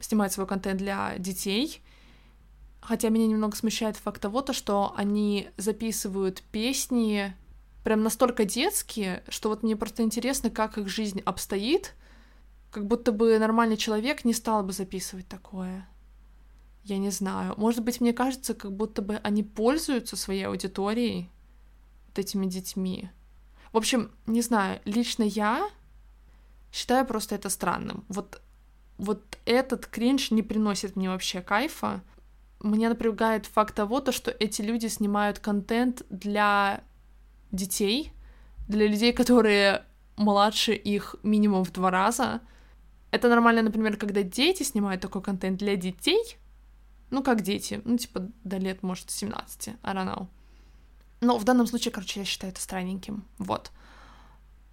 снимают 0.00 0.32
свой 0.32 0.46
контент 0.46 0.78
для 0.78 1.14
детей, 1.18 1.80
хотя 2.80 3.08
меня 3.08 3.26
немного 3.26 3.56
смущает 3.56 3.96
факт 3.96 4.20
того, 4.20 4.42
то, 4.42 4.52
что 4.52 4.92
они 4.96 5.48
записывают 5.56 6.42
песни 6.50 7.34
прям 7.82 8.02
настолько 8.02 8.44
детские, 8.44 9.22
что 9.28 9.48
вот 9.48 9.62
мне 9.62 9.74
просто 9.74 10.02
интересно, 10.02 10.50
как 10.50 10.76
их 10.76 10.88
жизнь 10.88 11.20
обстоит, 11.24 11.94
как 12.70 12.86
будто 12.86 13.12
бы 13.12 13.38
нормальный 13.38 13.76
человек 13.76 14.24
не 14.24 14.32
стал 14.32 14.62
бы 14.62 14.72
записывать 14.72 15.28
такое. 15.28 15.86
Я 16.84 16.98
не 16.98 17.10
знаю. 17.10 17.54
Может 17.56 17.84
быть, 17.84 18.00
мне 18.00 18.12
кажется, 18.12 18.54
как 18.54 18.72
будто 18.72 19.02
бы 19.02 19.16
они 19.16 19.42
пользуются 19.42 20.16
своей 20.16 20.44
аудиторией, 20.44 21.30
вот 22.08 22.18
этими 22.18 22.46
детьми. 22.46 23.10
В 23.72 23.76
общем, 23.76 24.10
не 24.26 24.42
знаю, 24.42 24.80
лично 24.84 25.22
я 25.22 25.68
считаю 26.72 27.06
просто 27.06 27.34
это 27.34 27.48
странным. 27.48 28.04
Вот, 28.08 28.40
вот 28.98 29.38
этот 29.44 29.86
кринж 29.86 30.30
не 30.30 30.42
приносит 30.42 30.96
мне 30.96 31.08
вообще 31.08 31.40
кайфа. 31.40 32.02
Меня 32.62 32.88
напрягает 32.88 33.46
факт 33.46 33.74
того, 33.74 34.00
то, 34.00 34.12
что 34.12 34.30
эти 34.30 34.62
люди 34.62 34.86
снимают 34.86 35.38
контент 35.38 36.02
для 36.10 36.82
детей, 37.52 38.12
для 38.68 38.86
людей, 38.86 39.12
которые 39.12 39.84
младше 40.16 40.72
их 40.72 41.16
минимум 41.22 41.64
в 41.64 41.72
два 41.72 41.90
раза. 41.90 42.40
Это 43.10 43.28
нормально, 43.28 43.62
например, 43.62 43.96
когда 43.96 44.22
дети 44.22 44.62
снимают 44.62 45.02
такой 45.02 45.22
контент 45.22 45.58
для 45.58 45.76
детей, 45.76 46.36
ну, 47.10 47.22
как 47.22 47.42
дети. 47.42 47.80
Ну, 47.84 47.98
типа, 47.98 48.28
до 48.44 48.58
лет, 48.58 48.82
может, 48.82 49.10
17. 49.10 49.68
I 49.82 49.94
don't 49.94 50.06
know. 50.06 50.26
Но 51.20 51.36
в 51.36 51.44
данном 51.44 51.66
случае, 51.66 51.92
короче, 51.92 52.20
я 52.20 52.26
считаю 52.26 52.52
это 52.52 52.62
странненьким. 52.62 53.24
Вот. 53.38 53.72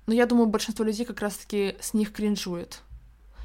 Но 0.06 0.14
я 0.14 0.26
думаю, 0.26 0.48
большинство 0.48 0.86
людей 0.86 1.06
как 1.06 1.20
раз-таки 1.20 1.76
с 1.82 1.94
них 1.94 2.14
кринжует. 2.14 2.82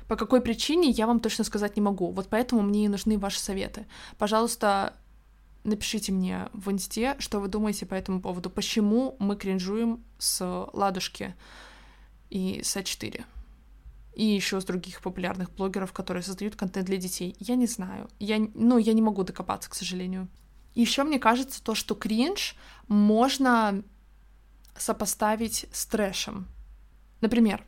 По 0.09 0.17
какой 0.17 0.41
причине, 0.41 0.91
я 0.91 1.07
вам 1.07 1.21
точно 1.21 1.43
сказать 1.45 1.77
не 1.77 1.83
могу. 1.83 2.13
Вот 2.13 2.29
поэтому 2.29 2.63
мне 2.63 2.85
и 2.85 2.89
нужны 2.89 3.19
ваши 3.19 3.41
советы. 3.41 3.87
Пожалуйста, 4.19 4.95
напишите 5.65 6.13
мне 6.13 6.49
в 6.53 6.71
инсте, 6.71 7.17
что 7.19 7.41
вы 7.41 7.49
думаете 7.49 7.87
по 7.87 7.95
этому 7.95 8.21
поводу. 8.21 8.51
Почему 8.51 9.17
мы 9.19 9.37
кринжуем 9.37 10.05
с 10.19 10.69
ладушки 10.73 11.35
и 12.31 12.61
с 12.63 12.77
А4 12.77 13.25
и 14.15 14.25
еще 14.25 14.61
с 14.61 14.65
других 14.65 15.01
популярных 15.01 15.51
блогеров, 15.53 15.93
которые 15.93 16.23
создают 16.23 16.57
контент 16.57 16.87
для 16.87 16.97
детей. 16.97 17.35
Я 17.39 17.57
не 17.57 17.67
знаю. 17.67 18.09
Я, 18.19 18.39
ну, 18.55 18.79
я 18.79 18.93
не 18.93 19.03
могу 19.03 19.25
докопаться, 19.25 19.71
к 19.71 19.75
сожалению. 19.75 20.29
Еще 20.75 21.03
мне 21.05 21.19
кажется 21.19 21.63
то, 21.63 21.75
что 21.75 21.95
кринж 21.95 22.57
можно 22.89 23.83
сопоставить 24.77 25.67
с 25.73 25.87
трэшем. 25.87 26.47
Например, 27.21 27.65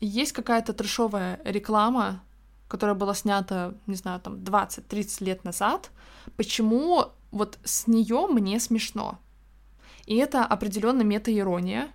есть 0.00 0.32
какая-то 0.32 0.72
трэшовая 0.72 1.40
реклама, 1.44 2.22
которая 2.68 2.94
была 2.94 3.14
снята, 3.14 3.74
не 3.86 3.94
знаю, 3.94 4.20
там 4.20 4.36
20-30 4.36 5.24
лет 5.24 5.44
назад. 5.44 5.90
Почему 6.36 7.06
вот 7.30 7.58
с 7.64 7.86
нее 7.86 8.26
мне 8.26 8.60
смешно? 8.60 9.18
И 10.06 10.16
это 10.16 10.44
определенно 10.44 11.02
мета-ирония, 11.02 11.88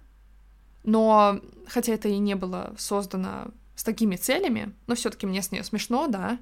но 0.84 1.40
хотя 1.68 1.94
это 1.94 2.10
и 2.10 2.18
не 2.18 2.36
было 2.36 2.74
создано 2.78 3.52
с 3.80 3.84
такими 3.86 4.18
целями, 4.18 4.74
но 4.88 4.96
все-таки 4.96 5.26
мне 5.26 5.42
с 5.42 5.54
нее 5.54 5.64
смешно, 5.64 6.08
да. 6.08 6.38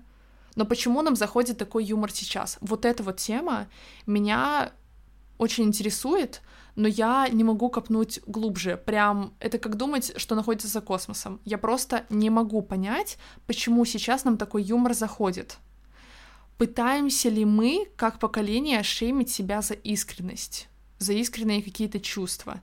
Но 0.56 0.66
почему 0.66 1.04
нам 1.04 1.16
заходит 1.16 1.60
такой 1.60 1.84
юмор 1.84 2.12
сейчас? 2.12 2.58
Вот 2.62 2.84
эта 2.84 3.04
вот 3.04 3.18
тема 3.18 3.68
меня 4.08 4.72
очень 5.38 5.66
интересует, 5.66 6.42
но 6.76 6.88
я 6.88 7.28
не 7.28 7.44
могу 7.44 7.70
копнуть 7.70 8.22
глубже. 8.26 8.76
Прям 8.84 9.36
это 9.40 9.60
как 9.60 9.76
думать, 9.78 10.14
что 10.16 10.34
находится 10.34 10.68
за 10.68 10.82
космосом. 10.82 11.40
Я 11.46 11.60
просто 11.60 12.08
не 12.10 12.32
могу 12.32 12.64
понять, 12.64 13.20
почему 13.46 13.86
сейчас 13.86 14.24
нам 14.24 14.38
такой 14.38 14.64
юмор 14.64 14.96
заходит. 14.96 15.58
Пытаемся 16.58 17.30
ли 17.30 17.46
мы, 17.46 17.88
как 17.96 18.18
поколение, 18.18 18.82
шеймить 18.82 19.30
себя 19.30 19.62
за 19.62 19.76
искренность, 19.76 20.70
за 20.98 21.14
искренние 21.14 21.62
какие-то 21.62 22.00
чувства? 22.00 22.62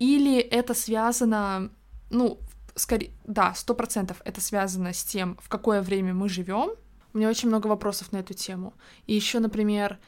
Или 0.00 0.40
это 0.40 0.74
связано, 0.74 1.70
ну, 2.10 2.40
скорее, 2.78 3.12
да, 3.24 3.54
сто 3.54 3.74
процентов 3.74 4.20
это 4.24 4.40
связано 4.40 4.92
с 4.92 5.04
тем, 5.04 5.38
в 5.42 5.48
какое 5.48 5.82
время 5.82 6.14
мы 6.14 6.28
живем. 6.28 6.70
У 7.12 7.18
меня 7.18 7.28
очень 7.28 7.48
много 7.48 7.66
вопросов 7.66 8.12
на 8.12 8.18
эту 8.18 8.34
тему. 8.34 8.74
И 9.06 9.14
еще, 9.14 9.38
например, 9.40 9.98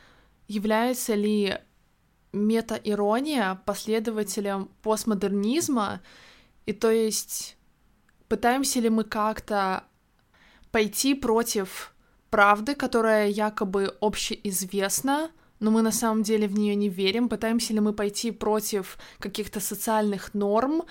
является 0.48 1.14
ли 1.14 1.58
мета-ирония 2.32 3.60
последователем 3.66 4.68
постмодернизма, 4.82 6.00
и 6.66 6.72
то 6.72 6.90
есть 6.90 7.56
пытаемся 8.28 8.80
ли 8.80 8.88
мы 8.88 9.04
как-то 9.04 9.84
пойти 10.70 11.14
против 11.14 11.94
правды, 12.30 12.74
которая 12.74 13.28
якобы 13.28 13.96
общеизвестна, 14.00 15.30
но 15.58 15.70
мы 15.70 15.82
на 15.82 15.92
самом 15.92 16.22
деле 16.22 16.46
в 16.46 16.58
нее 16.58 16.74
не 16.74 16.88
верим, 16.88 17.28
пытаемся 17.28 17.74
ли 17.74 17.80
мы 17.80 17.92
пойти 17.92 18.30
против 18.30 18.98
каких-то 19.18 19.60
социальных 19.60 20.32
норм 20.32 20.84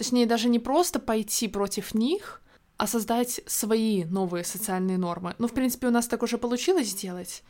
Точнее, 0.00 0.24
даже 0.24 0.48
не 0.48 0.58
просто 0.58 0.98
пойти 0.98 1.46
против 1.46 1.92
них, 1.92 2.40
а 2.78 2.86
создать 2.86 3.42
свои 3.44 4.04
новые 4.04 4.44
социальные 4.44 4.96
нормы. 4.96 5.34
Ну, 5.36 5.46
в 5.46 5.52
принципе, 5.52 5.88
у 5.88 5.90
нас 5.90 6.06
так 6.06 6.22
уже 6.22 6.38
получилось 6.38 6.88
сделать. 6.88 7.42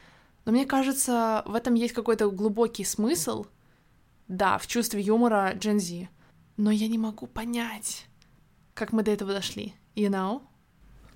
Но 0.44 0.50
мне 0.50 0.66
кажется, 0.66 1.44
в 1.46 1.54
этом 1.54 1.74
есть 1.74 1.94
какой-то 1.94 2.28
глубокий 2.28 2.82
смысл, 2.82 3.46
Да, 4.26 4.58
в 4.58 4.66
чувстве 4.66 5.00
юмора 5.00 5.54
Gen 5.54 5.78
Z. 5.78 6.08
Но 6.56 6.72
я 6.72 6.88
не 6.88 6.98
могу 6.98 7.28
понять, 7.28 8.06
как 8.74 8.92
мы 8.92 9.04
до 9.04 9.12
этого 9.12 9.32
дошли. 9.32 9.74
You 9.94 10.10
know? 10.10 10.42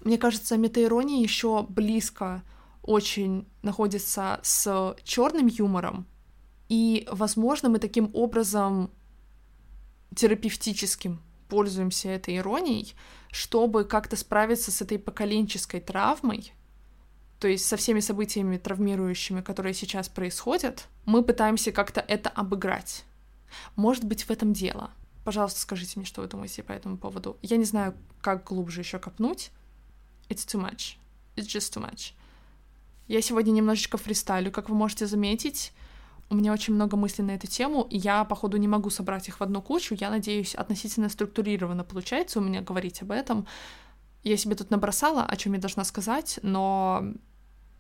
Мне 0.04 0.18
кажется, 0.18 0.56
метаирония 0.56 1.20
еще 1.20 1.66
близко 1.68 2.44
очень 2.84 3.48
находится 3.62 4.38
с 4.44 4.96
черным 5.02 5.48
юмором. 5.48 6.06
И, 6.68 7.08
возможно, 7.10 7.70
мы 7.70 7.80
таким 7.80 8.08
образом 8.14 8.92
терапевтическим 10.14 11.20
пользуемся 11.48 12.08
этой 12.08 12.38
иронией, 12.38 12.94
чтобы 13.30 13.84
как-то 13.84 14.16
справиться 14.16 14.70
с 14.70 14.80
этой 14.82 14.98
поколенческой 14.98 15.80
травмой, 15.80 16.52
то 17.40 17.48
есть 17.48 17.66
со 17.66 17.76
всеми 17.76 18.00
событиями 18.00 18.56
травмирующими, 18.56 19.40
которые 19.40 19.74
сейчас 19.74 20.08
происходят, 20.08 20.88
мы 21.04 21.22
пытаемся 21.22 21.72
как-то 21.72 22.00
это 22.00 22.30
обыграть. 22.30 23.04
Может 23.76 24.04
быть, 24.04 24.24
в 24.24 24.30
этом 24.30 24.52
дело. 24.52 24.90
Пожалуйста, 25.24 25.60
скажите 25.60 25.98
мне, 25.98 26.06
что 26.06 26.22
вы 26.22 26.28
думаете 26.28 26.62
по 26.62 26.72
этому 26.72 26.96
поводу. 26.96 27.36
Я 27.42 27.56
не 27.56 27.64
знаю, 27.64 27.94
как 28.20 28.44
глубже 28.44 28.80
еще 28.80 28.98
копнуть. 28.98 29.50
It's 30.28 30.46
too 30.46 30.60
much. 30.60 30.96
It's 31.36 31.46
just 31.46 31.74
too 31.74 31.82
much. 31.82 32.12
Я 33.08 33.20
сегодня 33.20 33.50
немножечко 33.50 33.98
фристайлю, 33.98 34.50
как 34.50 34.68
вы 34.68 34.74
можете 34.74 35.06
заметить. 35.06 35.72
У 36.34 36.36
меня 36.36 36.52
очень 36.52 36.74
много 36.74 36.96
мыслей 36.96 37.24
на 37.24 37.30
эту 37.30 37.46
тему, 37.46 37.86
и 37.88 37.96
я, 37.96 38.24
походу, 38.24 38.56
не 38.56 38.66
могу 38.66 38.90
собрать 38.90 39.28
их 39.28 39.38
в 39.38 39.42
одну 39.42 39.62
кучу. 39.62 39.94
Я 39.94 40.10
надеюсь, 40.10 40.56
относительно 40.56 41.08
структурированно 41.08 41.84
получается 41.84 42.40
у 42.40 42.42
меня 42.42 42.60
говорить 42.60 43.02
об 43.02 43.12
этом. 43.12 43.46
Я 44.24 44.36
себе 44.36 44.56
тут 44.56 44.68
набросала, 44.68 45.22
о 45.22 45.36
чем 45.36 45.52
я 45.52 45.60
должна 45.60 45.84
сказать, 45.84 46.40
но 46.42 47.04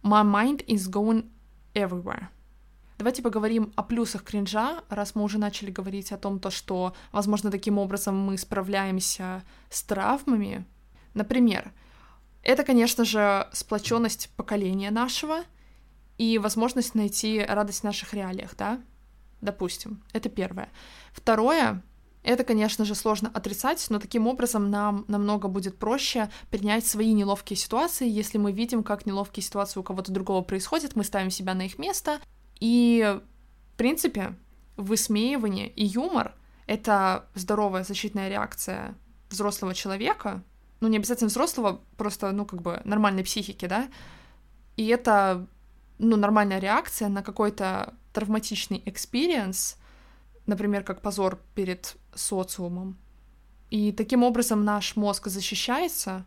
my 0.04 0.22
mind 0.22 0.64
is 0.66 0.88
going 0.88 1.28
everywhere. 1.74 2.28
Давайте 2.96 3.22
поговорим 3.22 3.72
о 3.74 3.82
плюсах 3.82 4.22
кринжа, 4.22 4.84
раз 4.88 5.16
мы 5.16 5.24
уже 5.24 5.38
начали 5.38 5.72
говорить 5.72 6.12
о 6.12 6.16
том, 6.16 6.38
то, 6.38 6.50
что, 6.50 6.94
возможно, 7.10 7.50
таким 7.50 7.78
образом 7.78 8.16
мы 8.16 8.38
справляемся 8.38 9.42
с 9.68 9.82
травмами. 9.82 10.64
Например, 11.12 11.72
это, 12.44 12.62
конечно 12.62 13.04
же, 13.04 13.48
сплоченность 13.52 14.30
поколения 14.36 14.92
нашего— 14.92 15.40
и 16.18 16.38
возможность 16.38 16.94
найти 16.94 17.40
радость 17.40 17.80
в 17.80 17.84
наших 17.84 18.14
реалиях, 18.14 18.56
да, 18.56 18.80
допустим, 19.40 20.02
это 20.12 20.28
первое. 20.28 20.68
Второе, 21.12 21.82
это, 22.22 22.42
конечно 22.42 22.84
же, 22.84 22.94
сложно 22.94 23.30
отрицать, 23.34 23.84
но 23.90 23.98
таким 23.98 24.26
образом 24.26 24.70
нам 24.70 25.04
намного 25.08 25.46
будет 25.46 25.78
проще 25.78 26.30
принять 26.50 26.86
свои 26.86 27.12
неловкие 27.12 27.56
ситуации, 27.56 28.08
если 28.08 28.38
мы 28.38 28.50
видим, 28.52 28.82
как 28.82 29.04
неловкие 29.04 29.42
ситуации 29.42 29.78
у 29.78 29.82
кого-то 29.82 30.10
другого 30.10 30.42
происходят, 30.42 30.96
мы 30.96 31.04
ставим 31.04 31.30
себя 31.30 31.54
на 31.54 31.66
их 31.66 31.78
место, 31.78 32.20
и, 32.60 33.20
в 33.74 33.76
принципе, 33.76 34.34
высмеивание 34.76 35.68
и 35.68 35.84
юмор— 35.84 36.34
это 36.66 37.26
здоровая 37.34 37.84
защитная 37.84 38.30
реакция 38.30 38.94
взрослого 39.28 39.74
человека, 39.74 40.42
ну, 40.80 40.88
не 40.88 40.96
обязательно 40.96 41.28
взрослого, 41.28 41.82
просто, 41.98 42.32
ну, 42.32 42.46
как 42.46 42.62
бы 42.62 42.80
нормальной 42.84 43.22
психики, 43.22 43.66
да, 43.66 43.88
и 44.76 44.86
это 44.86 45.46
ну, 45.98 46.16
нормальная 46.16 46.58
реакция 46.58 47.08
на 47.08 47.22
какой-то 47.22 47.94
травматичный 48.12 48.82
experience, 48.84 49.76
например, 50.46 50.84
как 50.84 51.00
позор 51.00 51.40
перед 51.54 51.96
социумом. 52.14 52.96
И 53.70 53.92
таким 53.92 54.22
образом 54.22 54.64
наш 54.64 54.96
мозг 54.96 55.28
защищается, 55.28 56.24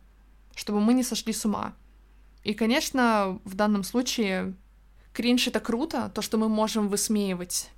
чтобы 0.56 0.82
мы 0.82 0.94
не 0.94 1.04
сошли 1.04 1.34
с 1.34 1.46
ума. 1.46 1.74
И, 2.44 2.54
конечно, 2.54 3.40
в 3.44 3.56
данном 3.56 3.84
случае 3.84 4.54
кринж— 5.14 5.48
это 5.50 5.60
круто, 5.60 6.12
то, 6.14 6.22
что 6.22 6.38
мы 6.38 6.50
можем 6.50 6.90
высмеивать 6.90 7.70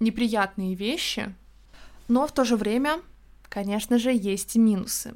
неприятные 0.00 0.74
вещи, 0.74 1.34
но 2.08 2.26
в 2.26 2.32
то 2.32 2.44
же 2.44 2.56
время, 2.56 3.00
конечно 3.48 3.98
же, 3.98 4.12
есть 4.12 4.56
минусы. 4.56 5.14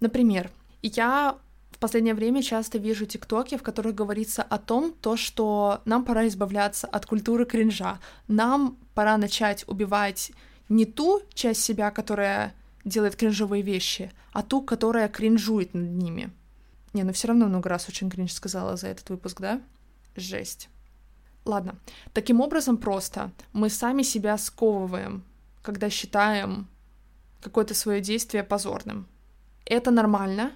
Например, 0.00 0.50
я 0.82 1.38
последнее 1.84 2.14
время 2.14 2.42
часто 2.42 2.78
вижу 2.78 3.04
тиктоки, 3.04 3.58
в 3.58 3.62
которых 3.62 3.94
говорится 3.94 4.42
о 4.42 4.56
том, 4.56 4.94
то, 5.02 5.18
что 5.18 5.82
нам 5.84 6.06
пора 6.06 6.26
избавляться 6.28 6.86
от 6.86 7.04
культуры 7.04 7.44
кринжа. 7.44 8.00
Нам 8.26 8.78
пора 8.94 9.18
начать 9.18 9.68
убивать 9.68 10.32
не 10.70 10.86
ту 10.86 11.20
часть 11.34 11.62
себя, 11.62 11.90
которая 11.90 12.54
делает 12.86 13.16
кринжовые 13.16 13.62
вещи, 13.62 14.10
а 14.32 14.42
ту, 14.42 14.62
которая 14.62 15.10
кринжует 15.10 15.74
над 15.74 15.90
ними. 15.90 16.30
Не, 16.94 17.02
ну 17.02 17.12
все 17.12 17.28
равно 17.28 17.48
много 17.48 17.68
раз 17.68 17.86
очень 17.86 18.08
кринж 18.08 18.32
сказала 18.32 18.78
за 18.78 18.88
этот 18.88 19.10
выпуск, 19.10 19.42
да? 19.42 19.60
Жесть. 20.16 20.70
Ладно. 21.44 21.74
Таким 22.14 22.40
образом 22.40 22.78
просто 22.78 23.30
мы 23.52 23.68
сами 23.68 24.00
себя 24.00 24.38
сковываем, 24.38 25.22
когда 25.60 25.90
считаем 25.90 26.66
какое-то 27.42 27.74
свое 27.74 28.00
действие 28.00 28.42
позорным. 28.42 29.06
Это 29.66 29.90
нормально, 29.90 30.52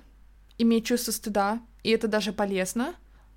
иметь 0.59 0.87
чувство 0.87 1.13
стыда, 1.13 1.61
и 1.83 1.91
это 1.91 2.09
даже 2.09 2.33
полезно, 2.33 2.95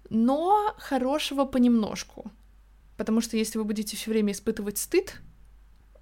но 0.09 0.75
хорошего 0.77 1.45
понемножку. 1.45 2.31
Потому 2.97 3.21
что 3.21 3.37
если 3.37 3.57
вы 3.57 3.63
будете 3.63 3.95
все 3.95 4.11
время 4.11 4.33
испытывать 4.33 4.77
стыд, 4.77 5.21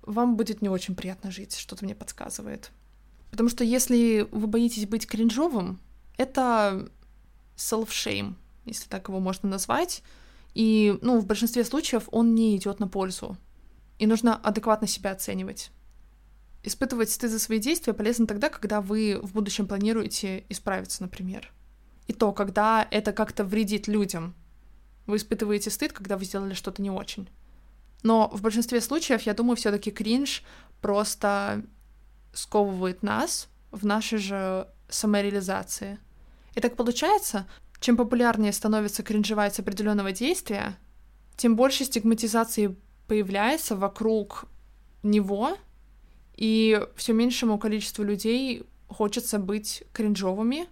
вам 0.02 0.36
будет 0.36 0.62
не 0.62 0.70
очень 0.70 0.96
приятно 0.96 1.32
жить, 1.32 1.56
что-то 1.56 1.86
мне 1.86 1.96
подсказывает. 1.96 2.72
Потому 3.32 3.50
что 3.50 3.64
если 3.64 4.28
вы 4.32 4.48
боитесь 4.48 4.88
быть 4.88 5.06
кринжовым, 5.06 5.80
это 6.18 6.90
self-shame, 7.56 8.34
если 8.66 8.90
так 8.90 9.08
его 9.10 9.20
можно 9.20 9.48
назвать. 9.50 10.02
И, 10.56 10.98
ну, 11.02 11.20
в 11.20 11.28
большинстве 11.28 11.64
случаев 11.64 12.10
он 12.12 12.34
не 12.34 12.56
идет 12.58 12.80
на 12.80 12.88
пользу. 12.88 13.38
И 14.00 14.08
нужно 14.08 14.36
адекватно 14.36 14.88
себя 14.88 15.12
оценивать. 15.12 15.72
Испытывать 16.64 17.10
стыд 17.10 17.32
за 17.32 17.40
свои 17.40 17.60
действия 17.60 17.94
полезно 17.94 18.28
тогда, 18.28 18.50
когда 18.50 18.82
вы 18.82 19.20
в 19.22 19.34
будущем 19.34 19.68
планируете 19.68 20.44
исправиться, 20.50 21.02
например. 21.02 21.52
И 22.08 22.14
то, 22.14 22.32
когда 22.34 22.88
это 22.92 23.14
как-то 23.14 23.44
вредит 23.44 23.88
людям. 23.88 24.36
Вы 25.06 25.18
испытываете 25.18 25.70
стыд, 25.70 25.94
когда 25.94 26.18
вы 26.18 26.26
сделали 26.26 26.54
что-то 26.54 26.82
не 26.82 26.92
очень. 26.92 27.30
Но 28.04 28.30
в 28.34 28.42
большинстве 28.42 28.82
случаев, 28.82 29.22
я 29.24 29.34
думаю, 29.34 29.56
все-таки 29.56 29.92
кринж 29.92 30.44
просто 30.82 31.64
сковывает 32.34 33.04
нас 33.04 33.48
в 33.72 33.86
нашей 33.86 34.20
же 34.20 34.68
самореализации. 34.90 36.00
И 36.56 36.62
так 36.62 36.76
получается, 36.76 37.48
чем 37.80 37.96
популярнее 37.96 38.52
становится 38.52 39.04
кринжевать 39.04 39.60
определенного 39.60 40.12
действия, 40.12 40.78
тем 41.38 41.56
больше 41.56 41.86
стигматизации 41.86 42.76
появляется 43.08 43.76
вокруг 43.76 44.46
него, 45.04 45.58
и 46.40 46.82
все 46.96 47.12
меньшему 47.12 47.60
количеству 47.60 48.02
людей 48.02 48.64
хочется 48.88 49.40
быть 49.40 49.84
кринжовыми, 49.92 50.68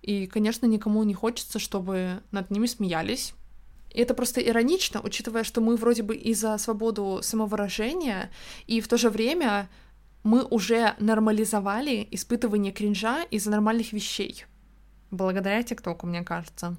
и, 0.00 0.26
конечно, 0.26 0.64
никому 0.64 1.02
не 1.02 1.12
хочется, 1.12 1.58
чтобы 1.58 2.22
над 2.30 2.50
ними 2.50 2.64
смеялись. 2.64 3.34
И 3.90 4.00
это 4.00 4.14
просто 4.14 4.40
иронично, 4.40 5.02
учитывая, 5.02 5.44
что 5.44 5.60
мы 5.60 5.76
вроде 5.76 6.02
бы 6.02 6.16
и 6.16 6.32
за 6.32 6.56
свободу 6.56 7.20
самовыражения, 7.22 8.30
и 8.66 8.80
в 8.80 8.88
то 8.88 8.96
же 8.96 9.10
время 9.10 9.68
мы 10.22 10.44
уже 10.44 10.94
нормализовали 10.98 12.08
испытывание 12.10 12.72
кринжа 12.72 13.24
из-за 13.24 13.50
нормальных 13.50 13.92
вещей. 13.92 14.46
Благодаря 15.10 15.62
ТикТоку, 15.62 16.06
мне 16.06 16.24
кажется. 16.24 16.74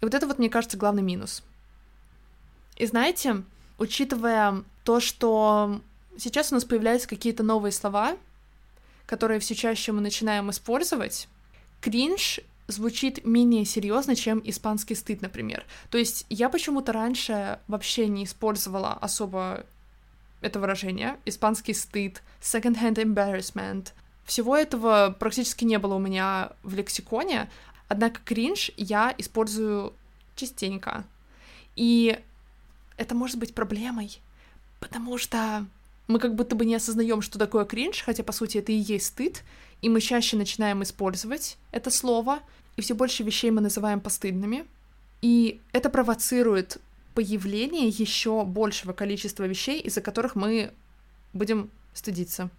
И 0.00 0.06
вот 0.06 0.14
это 0.14 0.26
вот, 0.26 0.38
мне 0.38 0.48
кажется, 0.48 0.78
главный 0.78 1.02
минус. 1.02 1.42
И 2.76 2.86
знаете, 2.86 3.42
учитывая 3.76 4.64
то, 4.84 5.00
что 5.00 5.82
Сейчас 6.18 6.52
у 6.52 6.54
нас 6.54 6.64
появляются 6.64 7.08
какие-то 7.08 7.42
новые 7.42 7.72
слова, 7.72 8.16
которые 9.06 9.40
все 9.40 9.54
чаще 9.54 9.92
мы 9.92 10.00
начинаем 10.00 10.50
использовать. 10.50 11.28
Кринж 11.80 12.40
звучит 12.68 13.24
менее 13.24 13.64
серьезно, 13.64 14.14
чем 14.14 14.40
испанский 14.44 14.94
стыд, 14.94 15.22
например. 15.22 15.64
То 15.90 15.98
есть 15.98 16.26
я 16.28 16.48
почему-то 16.48 16.92
раньше 16.92 17.58
вообще 17.66 18.08
не 18.08 18.24
использовала 18.24 18.92
особо 18.92 19.66
это 20.40 20.58
выражение. 20.58 21.18
Испанский 21.24 21.74
стыд, 21.74 22.22
second-hand 22.40 22.96
embarrassment. 22.96 23.92
Всего 24.24 24.56
этого 24.56 25.14
практически 25.18 25.64
не 25.64 25.78
было 25.78 25.94
у 25.94 25.98
меня 25.98 26.52
в 26.62 26.74
лексиконе, 26.74 27.50
однако 27.88 28.20
кринж 28.24 28.70
я 28.76 29.14
использую 29.18 29.94
частенько. 30.36 31.04
И 31.74 32.18
это 32.96 33.14
может 33.14 33.38
быть 33.38 33.54
проблемой, 33.54 34.20
потому 34.78 35.18
что 35.18 35.66
мы 36.08 36.18
как 36.18 36.34
будто 36.34 36.56
бы 36.56 36.64
не 36.64 36.74
осознаем, 36.74 37.22
что 37.22 37.38
такое 37.38 37.64
кринж, 37.64 38.02
хотя 38.02 38.22
по 38.22 38.32
сути 38.32 38.58
это 38.58 38.72
и 38.72 38.76
есть 38.76 39.06
стыд, 39.06 39.42
и 39.80 39.88
мы 39.88 40.00
чаще 40.00 40.36
начинаем 40.36 40.82
использовать 40.82 41.56
это 41.70 41.90
слово, 41.90 42.40
и 42.76 42.82
все 42.82 42.94
больше 42.94 43.22
вещей 43.22 43.50
мы 43.50 43.60
называем 43.60 44.00
постыдными. 44.00 44.64
И 45.20 45.60
это 45.72 45.90
провоцирует 45.90 46.78
появление 47.14 47.88
еще 47.88 48.44
большего 48.44 48.92
количества 48.92 49.44
вещей, 49.44 49.80
из-за 49.80 50.00
которых 50.00 50.34
мы 50.34 50.72
будем 51.32 51.70
стыдиться. 51.94 52.50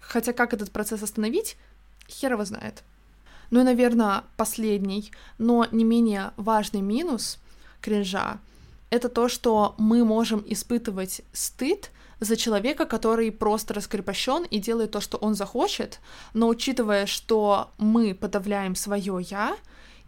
Хотя 0.00 0.32
как 0.32 0.54
этот 0.54 0.70
процесс 0.70 1.02
остановить, 1.02 1.56
хер 2.08 2.32
его 2.32 2.44
знает. 2.44 2.82
Ну 3.50 3.60
и, 3.60 3.64
наверное, 3.64 4.24
последний, 4.36 5.10
но 5.38 5.66
не 5.70 5.84
менее 5.84 6.32
важный 6.36 6.80
минус 6.80 7.38
кринжа— 7.80 8.38
это 8.90 9.08
то, 9.08 9.28
что 9.28 9.74
мы 9.78 10.04
можем 10.04 10.42
испытывать 10.46 11.22
стыд 11.32 11.90
за 12.20 12.36
человека, 12.36 12.84
который 12.84 13.30
просто 13.30 13.74
раскрепощен 13.74 14.44
и 14.44 14.58
делает 14.58 14.90
то, 14.92 15.00
что 15.00 15.18
он 15.18 15.34
захочет, 15.34 16.00
но 16.34 16.48
учитывая, 16.48 17.06
что 17.06 17.70
мы 17.78 18.14
подавляем 18.14 18.74
свое 18.74 19.18
я 19.30 19.56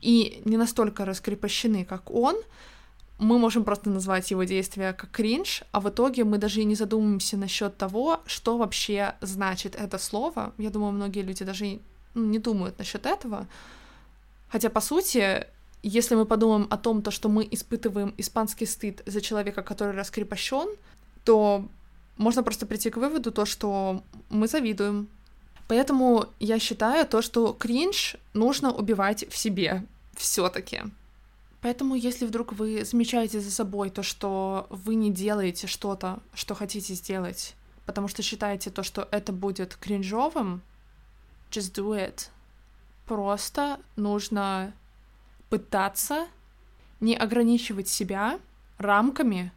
и 0.00 0.42
не 0.44 0.56
настолько 0.56 1.04
раскрепощены, 1.04 1.84
как 1.84 2.10
он, 2.10 2.36
мы 3.18 3.38
можем 3.38 3.64
просто 3.64 3.90
назвать 3.90 4.30
его 4.30 4.44
действия 4.44 4.94
как 4.94 5.10
кринж, 5.10 5.62
а 5.72 5.80
в 5.80 5.88
итоге 5.90 6.24
мы 6.24 6.38
даже 6.38 6.62
и 6.62 6.64
не 6.64 6.74
задумываемся 6.74 7.36
насчет 7.36 7.76
того, 7.76 8.20
что 8.24 8.56
вообще 8.56 9.14
значит 9.20 9.76
это 9.76 9.98
слово. 9.98 10.54
Я 10.56 10.70
думаю, 10.70 10.92
многие 10.92 11.20
люди 11.20 11.44
даже 11.44 11.80
ну, 12.14 12.24
не 12.24 12.38
думают 12.38 12.78
насчет 12.78 13.04
этого. 13.04 13.46
Хотя, 14.48 14.70
по 14.70 14.80
сути, 14.80 15.46
если 15.82 16.14
мы 16.14 16.24
подумаем 16.24 16.66
о 16.70 16.78
том, 16.78 17.02
то, 17.02 17.10
что 17.10 17.28
мы 17.28 17.46
испытываем 17.50 18.14
испанский 18.16 18.66
стыд 18.66 19.02
за 19.04 19.20
человека, 19.20 19.62
который 19.62 19.94
раскрепощен, 19.94 20.68
то 21.24 21.68
можно 22.20 22.42
просто 22.42 22.66
прийти 22.66 22.90
к 22.90 22.98
выводу 22.98 23.32
то, 23.32 23.46
что 23.46 24.02
мы 24.28 24.46
завидуем. 24.46 25.08
Поэтому 25.68 26.26
я 26.38 26.58
считаю 26.58 27.06
то, 27.06 27.22
что 27.22 27.54
кринж 27.54 28.16
нужно 28.34 28.72
убивать 28.72 29.26
в 29.30 29.36
себе 29.36 29.84
все-таки. 30.16 30.82
Поэтому, 31.62 31.94
если 31.94 32.26
вдруг 32.26 32.52
вы 32.52 32.84
замечаете 32.84 33.40
за 33.40 33.50
собой 33.50 33.88
то, 33.88 34.02
что 34.02 34.66
вы 34.68 34.96
не 34.96 35.10
делаете 35.10 35.66
что-то, 35.66 36.20
что 36.34 36.54
хотите 36.54 36.92
сделать, 36.94 37.54
потому 37.86 38.06
что 38.06 38.22
считаете 38.22 38.70
то, 38.70 38.82
что 38.82 39.08
это 39.10 39.32
будет 39.32 39.76
кринжовым, 39.76 40.60
just 41.50 41.72
do 41.72 41.96
it. 41.96 42.28
Просто 43.06 43.80
нужно 43.96 44.74
пытаться 45.48 46.26
не 47.00 47.16
ограничивать 47.16 47.88
себя 47.88 48.38
рамками, 48.76 49.52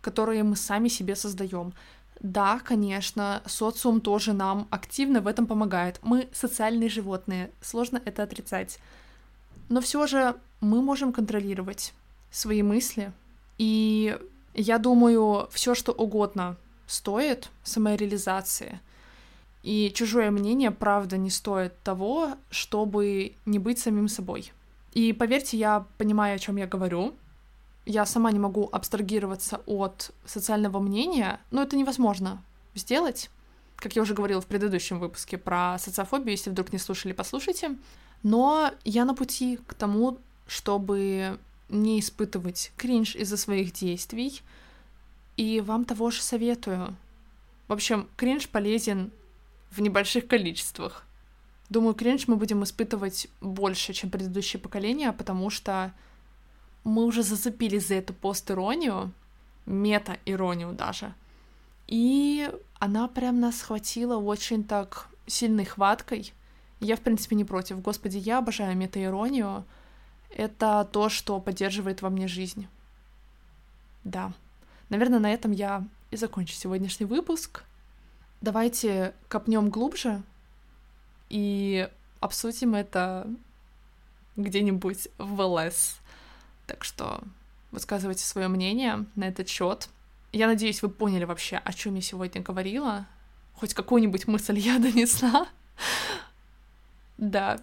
которые 0.00 0.42
мы 0.42 0.56
сами 0.56 0.88
себе 0.88 1.14
создаем. 1.14 1.72
Да, 2.20 2.58
конечно, 2.60 3.42
социум 3.46 4.00
тоже 4.00 4.32
нам 4.32 4.66
активно 4.70 5.20
в 5.20 5.26
этом 5.26 5.46
помогает. 5.46 6.00
Мы 6.02 6.28
социальные 6.32 6.88
животные, 6.88 7.50
сложно 7.60 8.02
это 8.04 8.24
отрицать. 8.24 8.78
Но 9.68 9.80
все 9.80 10.06
же 10.06 10.34
мы 10.60 10.82
можем 10.82 11.12
контролировать 11.12 11.94
свои 12.30 12.62
мысли. 12.62 13.12
И 13.58 14.18
я 14.54 14.78
думаю, 14.78 15.48
все 15.52 15.74
что 15.74 15.92
угодно 15.92 16.56
стоит 16.86 17.50
самореализации. 17.62 18.80
И 19.62 19.92
чужое 19.94 20.30
мнение, 20.30 20.70
правда, 20.70 21.16
не 21.16 21.30
стоит 21.30 21.78
того, 21.82 22.30
чтобы 22.50 23.34
не 23.44 23.58
быть 23.58 23.78
самим 23.78 24.08
собой. 24.08 24.52
И 24.94 25.12
поверьте, 25.12 25.56
я 25.56 25.84
понимаю, 25.98 26.36
о 26.36 26.38
чем 26.38 26.56
я 26.56 26.66
говорю. 26.66 27.14
Я 27.88 28.04
сама 28.04 28.30
не 28.32 28.38
могу 28.38 28.68
абстрагироваться 28.70 29.62
от 29.64 30.10
социального 30.26 30.78
мнения, 30.78 31.40
но 31.50 31.62
это 31.62 31.74
невозможно 31.74 32.44
сделать. 32.74 33.30
Как 33.76 33.96
я 33.96 34.02
уже 34.02 34.12
говорила 34.12 34.42
в 34.42 34.46
предыдущем 34.46 35.00
выпуске 35.00 35.38
про 35.38 35.78
социофобию, 35.78 36.32
если 36.32 36.50
вдруг 36.50 36.70
не 36.70 36.78
слушали, 36.78 37.14
послушайте. 37.14 37.78
Но 38.22 38.72
я 38.84 39.06
на 39.06 39.14
пути 39.14 39.58
к 39.66 39.72
тому, 39.72 40.18
чтобы 40.46 41.38
не 41.70 41.98
испытывать 42.00 42.72
кринж 42.76 43.16
из-за 43.16 43.38
своих 43.38 43.72
действий, 43.72 44.42
и 45.38 45.62
вам 45.62 45.86
того 45.86 46.10
же 46.10 46.20
советую. 46.20 46.94
В 47.68 47.72
общем, 47.72 48.06
кринж 48.18 48.50
полезен 48.50 49.12
в 49.70 49.80
небольших 49.80 50.26
количествах. 50.26 51.06
Думаю, 51.70 51.94
кринж 51.94 52.28
мы 52.28 52.36
будем 52.36 52.62
испытывать 52.64 53.28
больше, 53.40 53.94
чем 53.94 54.10
предыдущее 54.10 54.60
поколение, 54.60 55.10
потому 55.14 55.48
что 55.48 55.94
мы 56.84 57.04
уже 57.04 57.22
зацепились 57.22 57.88
за 57.88 57.96
эту 57.96 58.14
пост-иронию, 58.14 59.12
мета-иронию 59.66 60.72
даже. 60.72 61.14
И 61.86 62.50
она 62.78 63.08
прям 63.08 63.40
нас 63.40 63.58
схватила 63.58 64.16
очень 64.16 64.64
так 64.64 65.08
сильной 65.26 65.64
хваткой. 65.64 66.32
Я, 66.80 66.96
в 66.96 67.00
принципе, 67.00 67.36
не 67.36 67.44
против. 67.44 67.80
Господи, 67.80 68.18
я 68.18 68.38
обожаю 68.38 68.76
мета-иронию. 68.76 69.64
Это 70.30 70.88
то, 70.90 71.08
что 71.08 71.40
поддерживает 71.40 72.02
во 72.02 72.10
мне 72.10 72.28
жизнь. 72.28 72.68
Да. 74.04 74.32
Наверное, 74.88 75.18
на 75.18 75.32
этом 75.32 75.52
я 75.52 75.84
и 76.10 76.16
закончу 76.16 76.54
сегодняшний 76.54 77.06
выпуск. 77.06 77.64
Давайте 78.40 79.14
копнем 79.28 79.68
глубже 79.68 80.22
и 81.28 81.88
обсудим 82.20 82.74
это 82.74 83.26
где-нибудь 84.36 85.08
в 85.18 85.40
ЛС. 85.40 85.97
Так 86.68 86.84
что 86.84 87.20
высказывайте 87.72 88.24
свое 88.24 88.46
мнение 88.46 89.06
на 89.16 89.24
этот 89.24 89.48
счет. 89.48 89.88
Я 90.32 90.46
надеюсь, 90.46 90.82
вы 90.82 90.90
поняли 90.90 91.24
вообще, 91.24 91.56
о 91.56 91.72
чем 91.72 91.94
я 91.94 92.02
сегодня 92.02 92.42
говорила. 92.42 93.06
Хоть 93.54 93.72
какую-нибудь 93.72 94.28
мысль 94.28 94.58
я 94.58 94.78
донесла. 94.78 95.48
Да. 97.16 97.58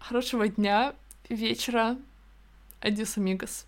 Хорошего 0.00 0.48
дня, 0.48 0.94
вечера. 1.28 1.96
Адис, 2.80 3.16
амигос. 3.16 3.64